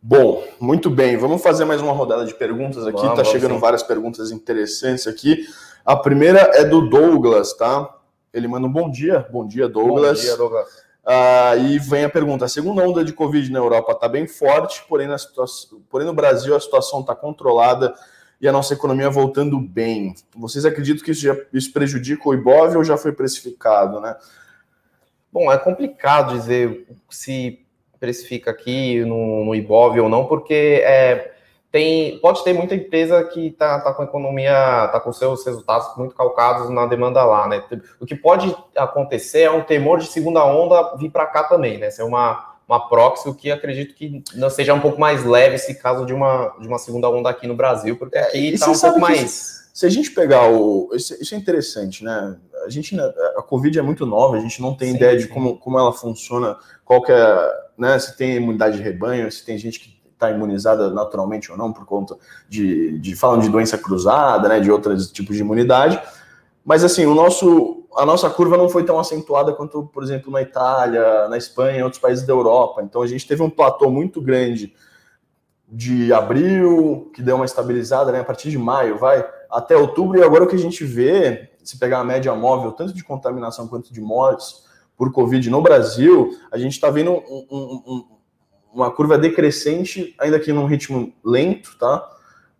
Bom, 0.00 0.44
muito 0.60 0.88
bem. 0.88 1.16
Vamos 1.16 1.42
fazer 1.42 1.64
mais 1.64 1.80
uma 1.80 1.92
rodada 1.92 2.24
de 2.24 2.34
perguntas 2.34 2.86
aqui. 2.86 3.00
Vamos, 3.00 3.16
tá 3.16 3.24
chegando 3.24 3.54
sim. 3.54 3.60
várias 3.60 3.82
perguntas 3.82 4.30
interessantes 4.30 5.06
aqui. 5.06 5.44
A 5.84 5.96
primeira 5.96 6.38
é 6.54 6.64
do 6.64 6.88
Douglas, 6.88 7.54
tá? 7.54 7.92
Ele 8.32 8.46
manda 8.46 8.68
um 8.68 8.72
bom 8.72 8.88
dia. 8.88 9.26
Bom 9.32 9.44
dia, 9.44 9.68
Douglas. 9.68 10.18
Bom 10.18 10.24
dia, 10.24 10.36
Douglas. 10.36 10.85
Ah, 11.06 11.54
e 11.56 11.78
vem 11.78 12.04
a 12.04 12.10
pergunta: 12.10 12.44
a 12.44 12.48
segunda 12.48 12.82
onda 12.82 13.04
de 13.04 13.12
Covid 13.12 13.50
na 13.52 13.60
Europa 13.60 13.92
está 13.92 14.08
bem 14.08 14.26
forte, 14.26 14.84
porém, 14.88 15.06
na 15.06 15.16
situação, 15.16 15.80
porém 15.88 16.04
no 16.04 16.12
Brasil 16.12 16.56
a 16.56 16.60
situação 16.60 17.00
está 17.00 17.14
controlada 17.14 17.94
e 18.40 18.48
a 18.48 18.52
nossa 18.52 18.74
economia 18.74 19.08
voltando 19.08 19.58
bem. 19.60 20.14
Vocês 20.34 20.64
acreditam 20.64 21.04
que 21.04 21.12
isso, 21.12 21.22
já, 21.22 21.36
isso 21.52 21.72
prejudica 21.72 22.28
o 22.28 22.34
IBOV 22.34 22.78
ou 22.78 22.84
já 22.84 22.96
foi 22.96 23.12
precificado, 23.12 24.00
né? 24.00 24.16
Bom, 25.32 25.50
é 25.52 25.56
complicado 25.56 26.34
dizer 26.34 26.86
se 27.08 27.64
precifica 28.00 28.50
aqui 28.50 29.04
no, 29.04 29.44
no 29.44 29.54
IBOV 29.54 30.00
ou 30.00 30.08
não, 30.08 30.26
porque 30.26 30.82
é, 30.84 31.35
tem, 31.70 32.18
pode 32.20 32.42
ter 32.44 32.52
muita 32.52 32.74
empresa 32.74 33.22
que 33.24 33.48
está 33.48 33.80
tá 33.80 33.92
com 33.92 34.02
a 34.02 34.04
economia, 34.04 34.84
está 34.86 35.00
com 35.00 35.12
seus 35.12 35.44
resultados 35.44 35.96
muito 35.96 36.14
calcados 36.14 36.70
na 36.70 36.86
demanda 36.86 37.24
lá, 37.24 37.46
né? 37.48 37.62
O 38.00 38.06
que 38.06 38.14
pode 38.14 38.56
acontecer 38.76 39.40
é 39.40 39.50
um 39.50 39.62
temor 39.62 39.98
de 39.98 40.06
segunda 40.06 40.44
onda 40.44 40.96
vir 40.96 41.10
para 41.10 41.26
cá 41.26 41.44
também, 41.44 41.78
né? 41.78 41.90
Ser 41.90 42.04
uma, 42.04 42.56
uma 42.68 42.88
proxy, 42.88 43.28
o 43.28 43.34
que 43.34 43.50
acredito 43.50 43.94
que 43.94 44.22
não 44.34 44.48
seja 44.48 44.74
um 44.74 44.80
pouco 44.80 44.98
mais 44.98 45.24
leve 45.24 45.56
esse 45.56 45.74
caso 45.74 46.06
de 46.06 46.14
uma, 46.14 46.54
de 46.60 46.68
uma 46.68 46.78
segunda 46.78 47.10
onda 47.10 47.28
aqui 47.28 47.46
no 47.46 47.54
Brasil, 47.54 47.96
porque 47.96 48.16
aqui 48.16 48.54
está 48.54 48.70
um 48.70 48.78
pouco 48.78 49.00
mais. 49.00 49.66
Se 49.74 49.84
a 49.84 49.90
gente 49.90 50.12
pegar 50.12 50.50
o. 50.50 50.88
Isso, 50.94 51.14
isso, 51.20 51.34
é 51.34 51.38
interessante, 51.38 52.02
né? 52.02 52.36
A 52.64 52.70
gente. 52.70 52.98
A 52.98 53.42
Covid 53.42 53.78
é 53.78 53.82
muito 53.82 54.06
nova, 54.06 54.36
a 54.36 54.40
gente 54.40 54.62
não 54.62 54.74
tem 54.74 54.90
sim, 54.90 54.96
ideia 54.96 55.20
sim. 55.20 55.26
de 55.26 55.32
como, 55.32 55.58
como 55.58 55.78
ela 55.78 55.92
funciona, 55.92 56.56
qual 56.84 57.02
que 57.02 57.12
é. 57.12 57.66
Né, 57.76 57.98
se 57.98 58.16
tem 58.16 58.36
imunidade 58.36 58.78
de 58.78 58.82
rebanho, 58.82 59.30
se 59.30 59.44
tem 59.44 59.58
gente 59.58 59.78
que 59.78 59.95
está 60.16 60.30
imunizada 60.30 60.90
naturalmente 60.90 61.52
ou 61.52 61.58
não, 61.58 61.72
por 61.72 61.84
conta 61.84 62.16
de, 62.48 62.98
de 62.98 63.12
de 63.12 63.48
doença 63.48 63.78
cruzada, 63.78 64.48
né, 64.48 64.58
de 64.60 64.70
outros 64.70 65.12
tipos 65.12 65.36
de 65.36 65.42
imunidade. 65.42 66.00
Mas 66.64 66.82
assim, 66.82 67.06
o 67.06 67.14
nosso, 67.14 67.84
a 67.96 68.04
nossa 68.04 68.28
curva 68.28 68.56
não 68.56 68.68
foi 68.68 68.82
tão 68.82 68.98
acentuada 68.98 69.52
quanto, 69.52 69.84
por 69.92 70.02
exemplo, 70.02 70.32
na 70.32 70.42
Itália, 70.42 71.28
na 71.28 71.36
Espanha, 71.36 71.84
outros 71.84 72.00
países 72.00 72.26
da 72.26 72.32
Europa. 72.32 72.82
Então 72.82 73.02
a 73.02 73.06
gente 73.06 73.26
teve 73.26 73.42
um 73.42 73.50
platô 73.50 73.90
muito 73.90 74.20
grande 74.20 74.74
de 75.68 76.12
abril, 76.12 77.10
que 77.14 77.22
deu 77.22 77.36
uma 77.36 77.44
estabilizada, 77.44 78.10
né, 78.10 78.20
a 78.20 78.24
partir 78.24 78.50
de 78.50 78.58
maio, 78.58 78.98
vai, 78.98 79.26
até 79.50 79.76
outubro, 79.76 80.18
e 80.18 80.22
agora 80.22 80.44
o 80.44 80.46
que 80.46 80.54
a 80.54 80.58
gente 80.58 80.84
vê, 80.84 81.50
se 81.62 81.78
pegar 81.78 82.00
a 82.00 82.04
média 82.04 82.34
móvel, 82.34 82.72
tanto 82.72 82.92
de 82.92 83.04
contaminação 83.04 83.66
quanto 83.66 83.92
de 83.92 84.00
mortes 84.00 84.64
por 84.96 85.12
Covid 85.12 85.50
no 85.50 85.60
Brasil, 85.60 86.38
a 86.50 86.56
gente 86.56 86.72
está 86.72 86.88
vendo 86.88 87.10
um, 87.10 87.46
um, 87.50 87.82
um 87.86 88.15
uma 88.76 88.90
curva 88.90 89.16
decrescente, 89.16 90.14
ainda 90.18 90.38
que 90.38 90.52
num 90.52 90.66
ritmo 90.66 91.12
lento, 91.24 91.76
tá? 91.78 92.06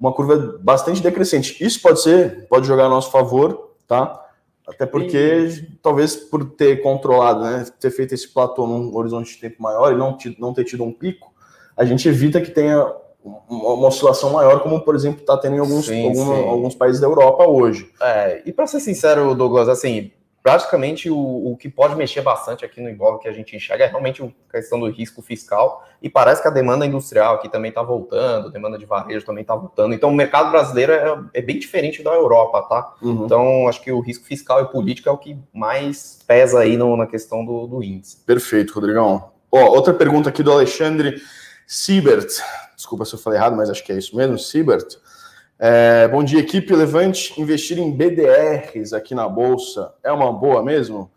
Uma 0.01 0.13
curva 0.13 0.59
bastante 0.61 1.03
decrescente. 1.03 1.63
Isso 1.63 1.81
pode 1.83 2.03
ser, 2.03 2.47
pode 2.49 2.67
jogar 2.67 2.87
a 2.87 2.89
nosso 2.89 3.11
favor, 3.11 3.75
tá? 3.87 4.23
Até 4.67 4.87
porque, 4.87 5.69
talvez 5.83 6.17
por 6.17 6.45
ter 6.45 6.83
controlado, 6.83 7.45
né, 7.45 7.67
ter 7.79 7.91
feito 7.91 8.15
esse 8.15 8.29
platô 8.29 8.67
num 8.67 8.97
horizonte 8.97 9.35
de 9.35 9.41
tempo 9.41 9.63
maior 9.63 9.93
e 9.93 9.97
não, 9.97 10.17
não 10.39 10.53
ter 10.53 10.65
tido 10.65 10.83
um 10.83 10.93
pico, 10.93 11.33
a 11.77 11.85
gente 11.85 12.09
evita 12.09 12.41
que 12.41 12.51
tenha 12.51 12.85
uma 13.49 13.89
oscilação 13.89 14.31
maior, 14.31 14.61
como 14.63 14.81
por 14.81 14.95
exemplo 14.95 15.21
está 15.21 15.37
tendo 15.37 15.57
em 15.57 15.59
alguns, 15.59 15.87
sim, 15.87 16.07
algum, 16.07 16.25
sim. 16.25 16.49
alguns 16.49 16.75
países 16.75 17.01
da 17.01 17.07
Europa 17.07 17.47
hoje. 17.47 17.91
É, 18.01 18.43
e 18.47 18.53
para 18.53 18.67
ser 18.67 18.81
sincero, 18.81 19.35
Douglas, 19.35 19.69
assim, 19.69 20.13
praticamente 20.47 21.11
o, 21.11 21.17
o 21.19 21.57
que 21.57 21.69
pode 21.69 21.97
mexer 21.97 22.23
bastante 22.23 22.65
aqui 22.65 22.81
no 22.81 22.89
imóvel 22.89 23.19
que 23.19 23.27
a 23.27 23.33
gente 23.33 23.57
enxerga 23.57 23.83
é 23.83 23.89
realmente 23.89 24.23
a 24.23 24.53
questão 24.53 24.79
do 24.79 24.89
risco 24.89 25.21
fiscal 25.21 25.85
e 26.01 26.09
parece 26.09 26.41
que 26.41 26.47
a 26.47 26.53
demanda 26.53 26.87
industrial 26.87 27.35
aqui 27.35 27.49
também 27.49 27.71
está 27.71 27.83
voltando, 27.83 28.47
a 28.47 28.51
demanda 28.53 28.79
de 28.79 28.87
varejo 28.87 29.27
também 29.27 29.43
está 29.43 29.57
voltando. 29.57 29.93
Então 29.93 30.09
o 30.09 30.15
mercado 30.15 30.53
brasileiro 30.53 30.93
é, 30.93 31.19
é, 31.35 31.43
bem 31.43 31.59
diferente 31.59 32.01
da 32.01 32.13
Europa, 32.13 32.63
tá? 32.63 32.95
Uhum. 33.03 33.25
Então 33.25 33.67
acho 33.67 33.83
que 33.83 33.91
o 33.91 33.99
risco 33.99 34.25
fiscal 34.25 34.63
e 34.63 34.69
político 34.69 35.09
é 35.09 35.13
o 35.13 35.19
que 35.19 35.37
mais 35.53 36.21
pesa 36.25 36.61
aí 36.61 36.77
no, 36.77 36.97
na 36.97 37.09
questão 37.09 37.45
do, 37.45 37.67
do 37.67 37.83
índice. 37.83 38.19
Perfeito, 38.25 38.73
Rodrigão. 38.73 39.33
Ó, 39.51 39.65
outra 39.71 39.95
pergunta 39.95 40.29
aqui 40.29 40.45
do 40.45 40.53
Alexandre 40.53 41.21
Siebert. 41.67 42.29
Desculpa 42.77 43.05
se 43.05 43.17
eu 43.17 43.19
falei 43.19 43.41
errado, 43.41 43.57
mas 43.57 43.69
acho 43.69 43.83
que 43.83 43.91
é 43.91 43.99
isso 43.99 44.17
mesmo, 44.17 44.39
Siebert. 44.39 44.97
É, 45.59 46.07
bom 46.09 46.23
dia, 46.23 46.41
equipe 46.41 46.75
Levante. 46.75 47.41
Investir 47.41 47.79
em 47.79 47.91
BDRs 47.91 48.93
aqui 48.93 49.15
na 49.15 49.29
Bolsa 49.29 49.95
é 50.03 50.13
uma 50.13 50.33
boa 50.33 50.63
mesmo? 50.63 51.11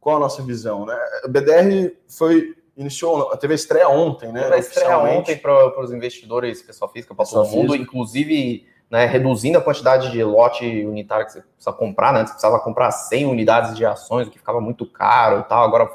Qual 0.00 0.16
a 0.16 0.20
nossa 0.20 0.42
visão? 0.42 0.86
Né? 0.86 0.96
O 1.24 1.28
BDR 1.28 1.94
foi 2.08 2.54
iniciou, 2.74 3.36
teve 3.36 3.52
a 3.52 3.56
estreia 3.56 3.88
ontem, 3.88 4.32
né? 4.32 4.42
Teve 4.44 4.54
a 4.54 4.58
estreia 4.58 4.98
ontem 4.98 5.36
para 5.36 5.78
os 5.80 5.92
investidores, 5.92 6.62
pessoa 6.62 6.90
física, 6.90 7.14
para 7.14 7.26
todo 7.26 7.48
mundo, 7.48 7.72
física. 7.72 7.82
inclusive 7.82 8.66
né, 8.90 9.06
reduzindo 9.06 9.58
a 9.58 9.62
quantidade 9.62 10.10
de 10.10 10.22
lote 10.22 10.64
unitário 10.84 11.26
que 11.26 11.32
você 11.32 11.40
precisa 11.40 11.72
comprar, 11.72 12.12
né? 12.12 12.20
Antes 12.20 12.32
precisava 12.32 12.60
comprar 12.60 12.90
100 12.90 13.26
unidades 13.26 13.76
de 13.76 13.84
ações, 13.84 14.26
o 14.26 14.30
que 14.30 14.38
ficava 14.38 14.60
muito 14.60 14.86
caro 14.86 15.40
e 15.40 15.44
tal, 15.44 15.64
agora 15.64 15.90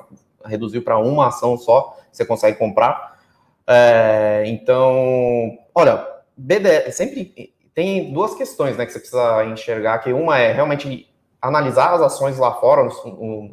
reduziu 0.46 0.82
para 0.82 0.98
uma 0.98 1.28
ação 1.28 1.58
só, 1.58 1.98
você 2.12 2.26
consegue 2.26 2.58
comprar. 2.58 3.20
É, 3.68 4.44
então, 4.48 5.58
olha, 5.76 6.08
BDR, 6.36 6.92
sempre 6.92 7.54
tem 7.78 8.12
duas 8.12 8.34
questões 8.34 8.76
né, 8.76 8.88
que 8.88 8.92
você 8.92 8.98
precisa 8.98 9.46
enxergar, 9.46 10.00
que 10.00 10.12
uma 10.12 10.40
é 10.40 10.52
realmente 10.52 11.08
analisar 11.40 11.94
as 11.94 12.02
ações 12.02 12.40
lá 12.40 12.52
fora, 12.56 12.84
os, 12.84 12.96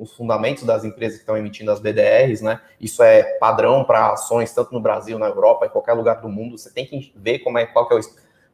os 0.01 0.17
fundamentos 0.17 0.63
das 0.63 0.83
empresas 0.83 1.19
que 1.19 1.25
estão 1.25 1.37
emitindo 1.37 1.71
as 1.71 1.79
BDRs, 1.79 2.41
né? 2.41 2.59
Isso 2.81 3.03
é 3.03 3.23
padrão 3.39 3.85
para 3.85 4.13
ações 4.13 4.51
tanto 4.55 4.73
no 4.73 4.81
Brasil, 4.81 5.19
na 5.19 5.27
Europa, 5.27 5.67
em 5.67 5.69
qualquer 5.69 5.93
lugar 5.93 6.23
do 6.23 6.29
mundo. 6.31 6.57
Você 6.57 6.73
tem 6.73 6.87
que 6.87 7.13
ver 7.15 7.41
como 7.41 7.59
é 7.59 7.67
qual 7.67 7.87
é, 7.93 7.97
o, 7.97 8.01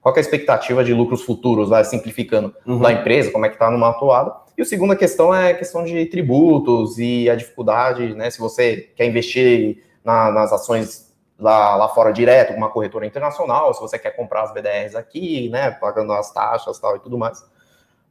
qual 0.00 0.12
é 0.12 0.18
a 0.18 0.20
expectativa 0.20 0.82
de 0.82 0.92
lucros 0.92 1.22
futuros, 1.22 1.68
vai 1.68 1.84
simplificando 1.84 2.52
uhum. 2.66 2.80
da 2.80 2.92
empresa, 2.92 3.30
como 3.30 3.46
é 3.46 3.48
que 3.48 3.54
está 3.54 3.70
numa 3.70 3.90
atuada. 3.90 4.34
E 4.58 4.62
a 4.62 4.64
segunda 4.64 4.96
questão 4.96 5.32
é 5.32 5.52
a 5.52 5.54
questão 5.54 5.84
de 5.84 6.04
tributos 6.06 6.98
e 6.98 7.30
a 7.30 7.36
dificuldade, 7.36 8.12
né? 8.16 8.28
Se 8.28 8.40
você 8.40 8.90
quer 8.96 9.06
investir 9.06 9.84
na, 10.04 10.32
nas 10.32 10.52
ações 10.52 11.09
lá, 11.40 11.74
lá 11.74 11.88
fora 11.88 12.12
direto, 12.12 12.52
uma 12.52 12.68
corretora 12.68 13.06
internacional, 13.06 13.72
se 13.74 13.80
você 13.80 13.98
quer 13.98 14.10
comprar 14.10 14.42
as 14.42 14.52
BDRs 14.52 14.94
aqui, 14.94 15.48
né? 15.48 15.70
Pagando 15.70 16.12
as 16.12 16.32
taxas 16.32 16.78
tal 16.78 16.96
e 16.96 17.00
tudo 17.00 17.16
mais. 17.18 17.44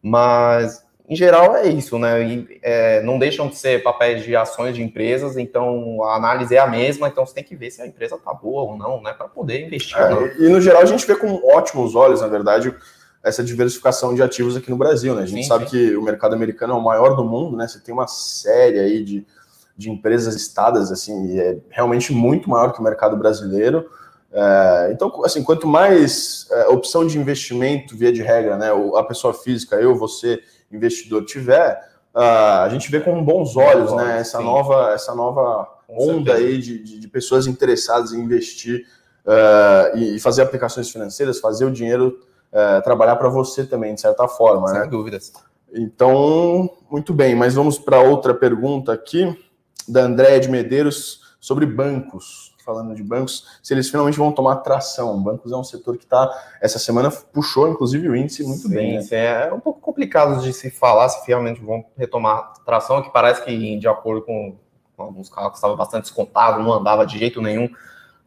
Mas 0.02 0.84
em 1.08 1.16
geral 1.16 1.56
é 1.56 1.68
isso, 1.68 1.98
né? 1.98 2.24
E, 2.24 2.60
é, 2.62 3.02
não 3.02 3.18
deixam 3.18 3.48
de 3.48 3.56
ser 3.56 3.82
papéis 3.82 4.24
de 4.24 4.36
ações 4.36 4.76
de 4.76 4.84
empresas, 4.84 5.38
então 5.38 6.04
a 6.04 6.16
análise 6.16 6.56
é 6.56 6.60
a 6.60 6.68
mesma, 6.68 7.08
então 7.08 7.26
você 7.26 7.34
tem 7.34 7.44
que 7.44 7.56
ver 7.56 7.72
se 7.72 7.82
a 7.82 7.88
empresa 7.88 8.18
tá 8.18 8.34
boa 8.34 8.64
ou 8.64 8.78
não, 8.78 9.02
né? 9.02 9.14
Para 9.14 9.28
poder 9.28 9.66
investir. 9.66 9.98
É, 9.98 10.38
e 10.38 10.50
no 10.50 10.62
geral 10.62 10.82
a 10.82 10.86
gente 10.86 11.06
vê 11.06 11.16
com 11.16 11.42
ótimos 11.52 11.96
olhos, 11.96 12.22
na 12.22 12.28
verdade, 12.28 12.76
essa 13.24 13.44
diversificação 13.44 14.14
de 14.14 14.22
ativos 14.22 14.56
aqui 14.56 14.70
no 14.70 14.78
Brasil, 14.78 15.16
né? 15.16 15.24
A 15.24 15.26
gente 15.26 15.44
sim, 15.44 15.50
sabe 15.50 15.66
sim. 15.66 15.72
que 15.72 15.96
o 15.96 16.02
mercado 16.02 16.36
americano 16.36 16.74
é 16.74 16.78
o 16.78 16.82
maior 16.82 17.16
do 17.16 17.24
mundo, 17.24 17.58
né? 17.58 17.68
Você 17.68 17.80
tem 17.80 17.94
uma 17.94 18.08
série 18.08 18.80
aí 18.80 19.04
de, 19.04 19.26
de 19.80 19.90
empresas 19.90 20.34
listadas, 20.34 20.92
assim, 20.92 21.28
e 21.28 21.40
é 21.40 21.58
realmente 21.70 22.12
muito 22.12 22.50
maior 22.50 22.74
que 22.74 22.82
o 22.82 22.84
mercado 22.84 23.16
brasileiro. 23.16 23.90
É, 24.30 24.90
então, 24.92 25.24
assim, 25.24 25.42
quanto 25.42 25.66
mais 25.66 26.46
é, 26.52 26.68
opção 26.68 27.08
de 27.08 27.18
investimento, 27.18 27.96
via 27.96 28.12
de 28.12 28.22
regra, 28.22 28.58
né? 28.58 28.68
A 28.98 29.04
pessoa 29.04 29.34
física, 29.34 29.78
eu, 29.78 29.96
você 29.96 30.42
investidor 30.70 31.24
tiver, 31.24 31.82
uh, 32.14 32.62
a 32.62 32.70
gente 32.70 32.92
vê 32.92 33.00
com 33.00 33.24
bons 33.24 33.56
olhos, 33.56 33.94
né? 33.94 34.20
Essa 34.20 34.42
nova, 34.42 34.92
essa 34.94 35.16
nova 35.16 35.66
onda 35.88 36.34
aí 36.34 36.60
de, 36.60 36.84
de, 36.84 37.00
de, 37.00 37.08
pessoas 37.08 37.48
interessadas 37.48 38.12
em 38.12 38.20
investir 38.20 38.86
uh, 39.26 39.98
e 39.98 40.20
fazer 40.20 40.42
aplicações 40.42 40.92
financeiras, 40.92 41.40
fazer 41.40 41.64
o 41.64 41.72
dinheiro 41.72 42.20
uh, 42.52 42.84
trabalhar 42.84 43.16
para 43.16 43.30
você 43.30 43.66
também, 43.66 43.96
de 43.96 44.02
certa 44.02 44.28
forma. 44.28 44.68
Sem 44.68 44.82
né? 44.82 44.88
dúvidas. 44.88 45.32
Então, 45.74 46.70
muito 46.92 47.14
bem, 47.14 47.34
mas 47.34 47.56
vamos 47.56 47.80
para 47.80 48.02
outra 48.02 48.34
pergunta 48.34 48.92
aqui, 48.92 49.36
da 49.90 50.02
Andréia 50.02 50.40
de 50.40 50.50
Medeiros, 50.50 51.36
sobre 51.40 51.66
bancos 51.66 52.50
falando 52.70 52.94
de 52.94 53.02
bancos, 53.04 53.48
se 53.64 53.74
eles 53.74 53.90
finalmente 53.90 54.20
vão 54.20 54.32
tomar 54.32 54.58
tração. 54.58 55.20
Bancos 55.20 55.52
é 55.52 55.56
um 55.56 55.64
setor 55.64 55.98
que 55.98 56.04
está, 56.04 56.30
essa 56.62 56.78
semana, 56.78 57.10
puxou, 57.10 57.68
inclusive, 57.68 58.08
o 58.08 58.16
índice 58.16 58.44
muito 58.44 58.68
sim, 58.68 58.70
bem. 58.70 59.00
Né? 59.00 59.48
É 59.48 59.52
um 59.52 59.60
pouco 59.60 59.82
complicado 59.82 60.40
de 60.40 60.54
se 60.54 60.70
falar 60.70 61.10
se 61.10 61.26
finalmente 61.26 61.60
vão 61.62 61.84
retomar 61.98 62.54
tração, 62.64 63.02
que 63.02 63.12
parece 63.12 63.44
que, 63.44 63.80
de 63.80 63.88
acordo 63.88 64.22
com, 64.22 64.56
com 64.96 65.04
alguns 65.04 65.30
carros, 65.30 65.56
estava 65.56 65.76
bastante 65.76 66.04
descontado, 66.04 66.62
não 66.62 66.72
andava 66.72 67.08
de 67.08 67.18
jeito 67.18 67.42
nenhum. 67.42 67.68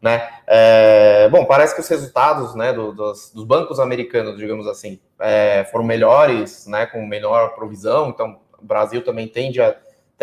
Né? 0.01 0.29
É, 0.45 1.29
bom, 1.29 1.45
parece 1.45 1.73
que 1.73 1.79
os 1.79 1.87
resultados 1.87 2.53
né, 2.53 2.73
do, 2.73 2.91
dos, 2.91 3.31
dos, 3.33 3.45
bancos 3.45 3.79
americanos, 3.79 4.37
digamos 4.37 4.67
assim, 4.67 4.99
é, 5.17 5.63
foram 5.71 5.85
melhores, 5.85 6.67
né, 6.67 6.85
com 6.85 7.05
melhor 7.05 7.55
provisão, 7.55 8.09
então 8.09 8.41
o 8.61 8.65
Brasil 8.65 9.01
também 9.01 9.29
tende 9.29 9.61
a 9.61 9.73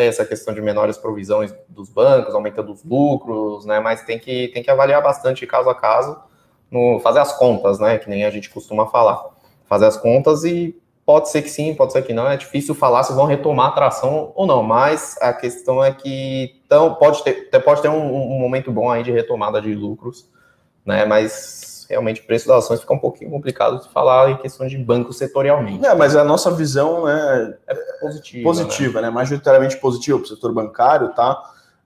essa 0.06 0.24
questão 0.24 0.52
de 0.54 0.60
menores 0.60 0.96
provisões 0.96 1.54
dos 1.68 1.88
bancos, 1.88 2.34
aumentando 2.34 2.72
os 2.72 2.84
lucros, 2.84 3.64
né? 3.64 3.80
Mas 3.80 4.02
tem 4.02 4.18
que, 4.18 4.48
tem 4.48 4.62
que 4.62 4.70
avaliar 4.70 5.02
bastante 5.02 5.46
caso 5.46 5.68
a 5.68 5.74
caso, 5.74 6.16
no, 6.70 7.00
fazer 7.00 7.20
as 7.20 7.36
contas, 7.36 7.78
né? 7.78 7.98
Que 7.98 8.08
nem 8.08 8.24
a 8.24 8.30
gente 8.30 8.50
costuma 8.50 8.86
falar. 8.86 9.24
Fazer 9.66 9.86
as 9.86 9.96
contas 9.96 10.44
e 10.44 10.76
pode 11.06 11.28
ser 11.28 11.42
que 11.42 11.48
sim, 11.48 11.74
pode 11.74 11.92
ser 11.92 12.02
que 12.02 12.12
não. 12.12 12.28
É 12.28 12.36
difícil 12.36 12.74
falar 12.74 13.02
se 13.02 13.12
vão 13.12 13.26
retomar 13.26 13.68
a 13.68 13.72
tração 13.72 14.32
ou 14.34 14.46
não, 14.46 14.62
mas 14.62 15.16
a 15.20 15.32
questão 15.32 15.82
é 15.82 15.92
que 15.92 16.60
então, 16.66 16.94
pode 16.94 17.24
ter, 17.24 17.34
pode 17.64 17.82
ter 17.82 17.88
um, 17.88 18.14
um 18.14 18.38
momento 18.38 18.70
bom 18.70 18.88
aí 18.88 19.02
de 19.02 19.10
retomada 19.10 19.60
de 19.60 19.74
lucros, 19.74 20.28
né? 20.84 21.04
Mas 21.04 21.79
realmente 21.90 22.20
o 22.20 22.24
preço 22.24 22.46
das 22.46 22.64
ações 22.64 22.80
fica 22.80 22.94
um 22.94 22.98
pouquinho 22.98 23.30
complicado 23.30 23.82
de 23.82 23.88
falar 23.92 24.30
em 24.30 24.36
questão 24.36 24.66
de 24.66 24.78
banco 24.78 25.12
setorialmente. 25.12 25.84
É, 25.84 25.94
mas 25.94 26.14
a 26.14 26.24
nossa 26.24 26.50
visão 26.52 27.04
né, 27.04 27.54
é 27.66 27.74
positiva, 28.00 28.44
positiva 28.44 29.00
né? 29.00 29.08
né? 29.08 29.12
majoritariamente 29.12 29.76
positiva 29.76 30.18
para 30.18 30.24
o 30.24 30.28
setor 30.28 30.52
bancário, 30.52 31.08
tá? 31.14 31.36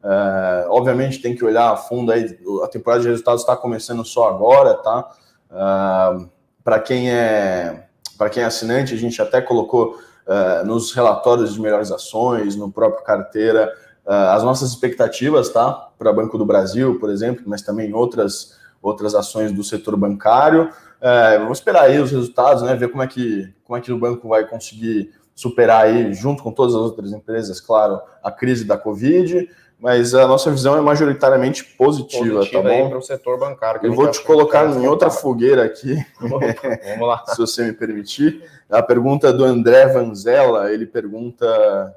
É, 0.05 0.67
obviamente 0.69 1.23
tem 1.23 1.35
que 1.35 1.43
olhar 1.43 1.71
a 1.71 1.77
fundo 1.77 2.13
aí, 2.13 2.39
a 2.63 2.69
temporada 2.69 3.03
de 3.03 3.09
resultados 3.09 3.41
está 3.41 3.57
começando 3.57 4.05
só 4.05 4.29
agora, 4.29 4.75
tá? 4.75 5.11
É, 5.51 6.27
para 6.63 6.79
quem 6.79 7.11
é 7.11 7.89
para 8.19 8.31
quem 8.31 8.43
é 8.43 8.47
assinante, 8.47 8.95
a 8.95 8.97
gente 8.97 9.21
até 9.21 9.41
colocou 9.41 9.99
é, 10.27 10.63
nos 10.65 10.93
relatórios 10.93 11.55
de 11.55 11.61
melhores 11.61 11.91
ações, 11.91 12.55
no 12.55 12.71
próprio 12.71 13.03
carteira, 13.05 13.73
é, 14.07 14.15
as 14.15 14.43
nossas 14.43 14.71
expectativas, 14.71 15.49
tá? 15.49 15.89
Para 15.99 16.13
Banco 16.13 16.37
do 16.39 16.45
Brasil, 16.45 16.99
por 17.01 17.11
exemplo, 17.11 17.43
mas 17.47 17.63
também 17.63 17.93
outras 17.93 18.63
outras 18.89 19.15
ações 19.15 19.53
do 19.53 19.65
setor 19.65 19.97
bancário. 19.97 20.71
É, 21.01 21.39
vamos 21.39 21.59
esperar 21.59 21.85
aí 21.85 21.99
os 21.99 22.11
resultados, 22.11 22.63
né? 22.63 22.75
Ver 22.75 22.89
como 22.89 23.03
é 23.03 23.07
que 23.07 23.53
como 23.65 23.77
é 23.77 23.81
que 23.81 23.93
o 23.93 23.99
banco 23.99 24.29
vai 24.29 24.47
conseguir 24.47 25.13
superar 25.35 25.87
aí, 25.87 26.13
junto 26.15 26.43
com 26.43 26.53
todas 26.53 26.75
as 26.75 26.81
outras 26.81 27.13
empresas, 27.13 27.61
claro, 27.61 28.01
a 28.23 28.31
crise 28.31 28.65
da 28.65 28.77
Covid. 28.77 29.49
Mas 29.79 30.15
a 30.15 30.27
nossa 30.27 30.51
visão 30.51 30.77
é 30.77 30.81
majoritariamente 30.81 31.65
positiva, 31.77 32.39
positiva 32.39 32.63
tá 32.63 32.69
bom? 32.69 32.89
Para 32.89 32.99
o 32.99 33.03
setor 33.03 33.39
bancário. 33.39 33.81
Eu 33.83 33.93
vou 33.93 34.11
te 34.11 34.23
colocar 34.23 34.67
em 34.71 34.87
outra 34.87 35.11
fogueira 35.11 35.65
aqui, 35.65 36.03
vamos 36.19 37.09
lá. 37.09 37.25
se 37.27 37.37
você 37.37 37.65
me 37.65 37.73
permitir. 37.73 38.43
A 38.71 38.83
pergunta 38.83 39.31
do 39.33 39.45
André 39.45 39.87
Vanzella, 39.89 40.73
ele 40.73 40.87
pergunta 40.87 41.95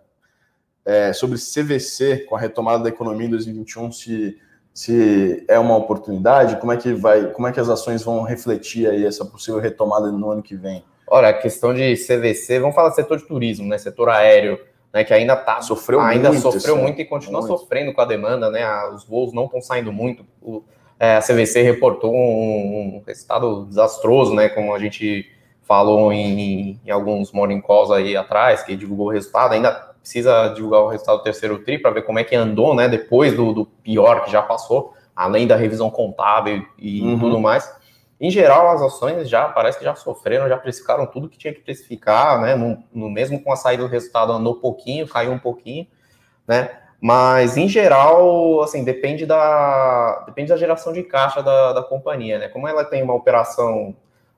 é, 0.84 1.14
sobre 1.14 1.38
CVC, 1.38 2.26
com 2.28 2.36
a 2.36 2.40
retomada 2.40 2.84
da 2.84 2.90
economia 2.90 3.28
em 3.28 3.32
2021, 3.32 3.92
se 3.92 4.38
se 4.78 5.44
é 5.48 5.58
uma 5.58 5.76
oportunidade, 5.76 6.58
como 6.58 6.72
é 6.72 6.78
que 6.78 6.94
vai, 6.94 7.32
como 7.32 7.48
é 7.48 7.52
que 7.52 7.60
as 7.60 7.68
ações 7.68 8.04
vão 8.04 8.22
refletir 8.22 8.88
aí 8.88 9.08
essa 9.08 9.26
possível 9.26 9.60
retomada 9.60 10.12
no 10.12 10.30
ano 10.30 10.44
que 10.44 10.56
vem? 10.56 10.84
Olha, 11.08 11.30
a 11.30 11.34
questão 11.34 11.74
de 11.74 11.96
CVC, 11.96 12.60
vamos 12.60 12.76
falar 12.76 12.92
setor 12.92 13.18
de 13.18 13.26
turismo, 13.26 13.68
né, 13.68 13.80
setor 13.80 14.08
aéreo, 14.08 14.60
né, 14.94 15.04
que 15.04 15.12
ainda 15.12 15.36
tá 15.36 15.62
sofreu 15.62 16.00
ainda 16.00 16.30
muito, 16.30 16.52
sofreu 16.52 16.78
muito 16.78 17.02
e 17.02 17.06
continua 17.06 17.42
muito. 17.42 17.58
sofrendo 17.58 17.92
com 17.92 18.02
a 18.02 18.06
demanda, 18.06 18.52
né? 18.52 18.64
Os 18.94 19.04
voos 19.04 19.34
não 19.34 19.46
estão 19.46 19.60
saindo 19.64 19.92
muito. 19.92 20.24
O, 20.40 20.64
é, 21.00 21.16
a 21.16 21.22
CVC 21.22 21.64
reportou 21.64 22.14
um, 22.14 22.98
um, 22.98 23.04
resultado 23.04 23.66
desastroso, 23.66 24.36
né? 24.36 24.48
Como 24.48 24.76
a 24.76 24.78
gente 24.78 25.26
falou 25.64 26.14
em, 26.14 26.80
em 26.86 26.92
alguns 26.92 27.32
morning 27.32 27.62
calls 27.62 27.90
aí 27.90 28.16
atrás, 28.16 28.62
que 28.62 28.76
divulgou 28.76 29.08
o 29.08 29.12
resultado, 29.12 29.54
ainda 29.54 29.96
precisa 30.08 30.48
divulgar 30.56 30.82
o 30.82 30.88
resultado 30.88 31.18
do 31.18 31.24
terceiro 31.24 31.60
TRI 31.60 31.80
para 31.80 31.92
ver 31.92 32.04
como 32.04 32.18
é 32.18 32.24
que 32.24 32.34
andou, 32.34 32.74
né? 32.74 32.88
Depois 32.88 33.36
do, 33.36 33.54
do, 33.54 33.66
pior 33.66 34.24
que 34.24 34.32
já 34.32 34.42
passou, 34.42 34.94
além 35.14 35.46
da 35.46 35.58
revisão 35.58 35.90
contábil 35.90 36.66
e 36.78 37.02
uhum. 37.02 37.20
tudo 37.20 37.40
mais. 37.40 37.70
Em 38.20 38.32
geral, 38.32 38.70
as 38.70 38.82
ações 38.82 39.30
já 39.30 39.50
parece 39.50 39.78
que 39.78 39.84
já 39.84 39.94
sofreram, 39.96 40.48
já 40.48 40.58
precificaram 40.58 41.06
tudo 41.06 41.30
que 41.30 41.38
tinha 41.38 41.54
que 41.54 41.60
precificar, 41.60 42.42
né? 42.42 42.56
No, 42.56 42.82
no 42.94 43.10
mesmo 43.10 43.44
com 43.44 43.52
a 43.52 43.58
saída 43.58 43.84
do 43.84 43.90
resultado 43.90 44.32
andou 44.32 44.56
pouquinho, 44.56 45.08
caiu 45.08 45.34
um 45.34 45.40
pouquinho, 45.40 45.86
né? 46.48 46.70
Mas 47.02 47.58
em 47.58 47.68
geral, 47.68 48.62
assim, 48.62 48.84
depende 48.84 49.26
da 49.26 50.24
depende 50.26 50.50
da 50.50 50.58
geração 50.58 50.94
de 50.94 51.04
caixa 51.04 51.44
da, 51.44 51.74
da 51.74 51.84
companhia, 51.84 52.40
né? 52.40 52.48
Como 52.48 52.68
ela 52.68 52.86
tem 52.86 53.04
uma 53.04 53.14
operação 53.14 53.94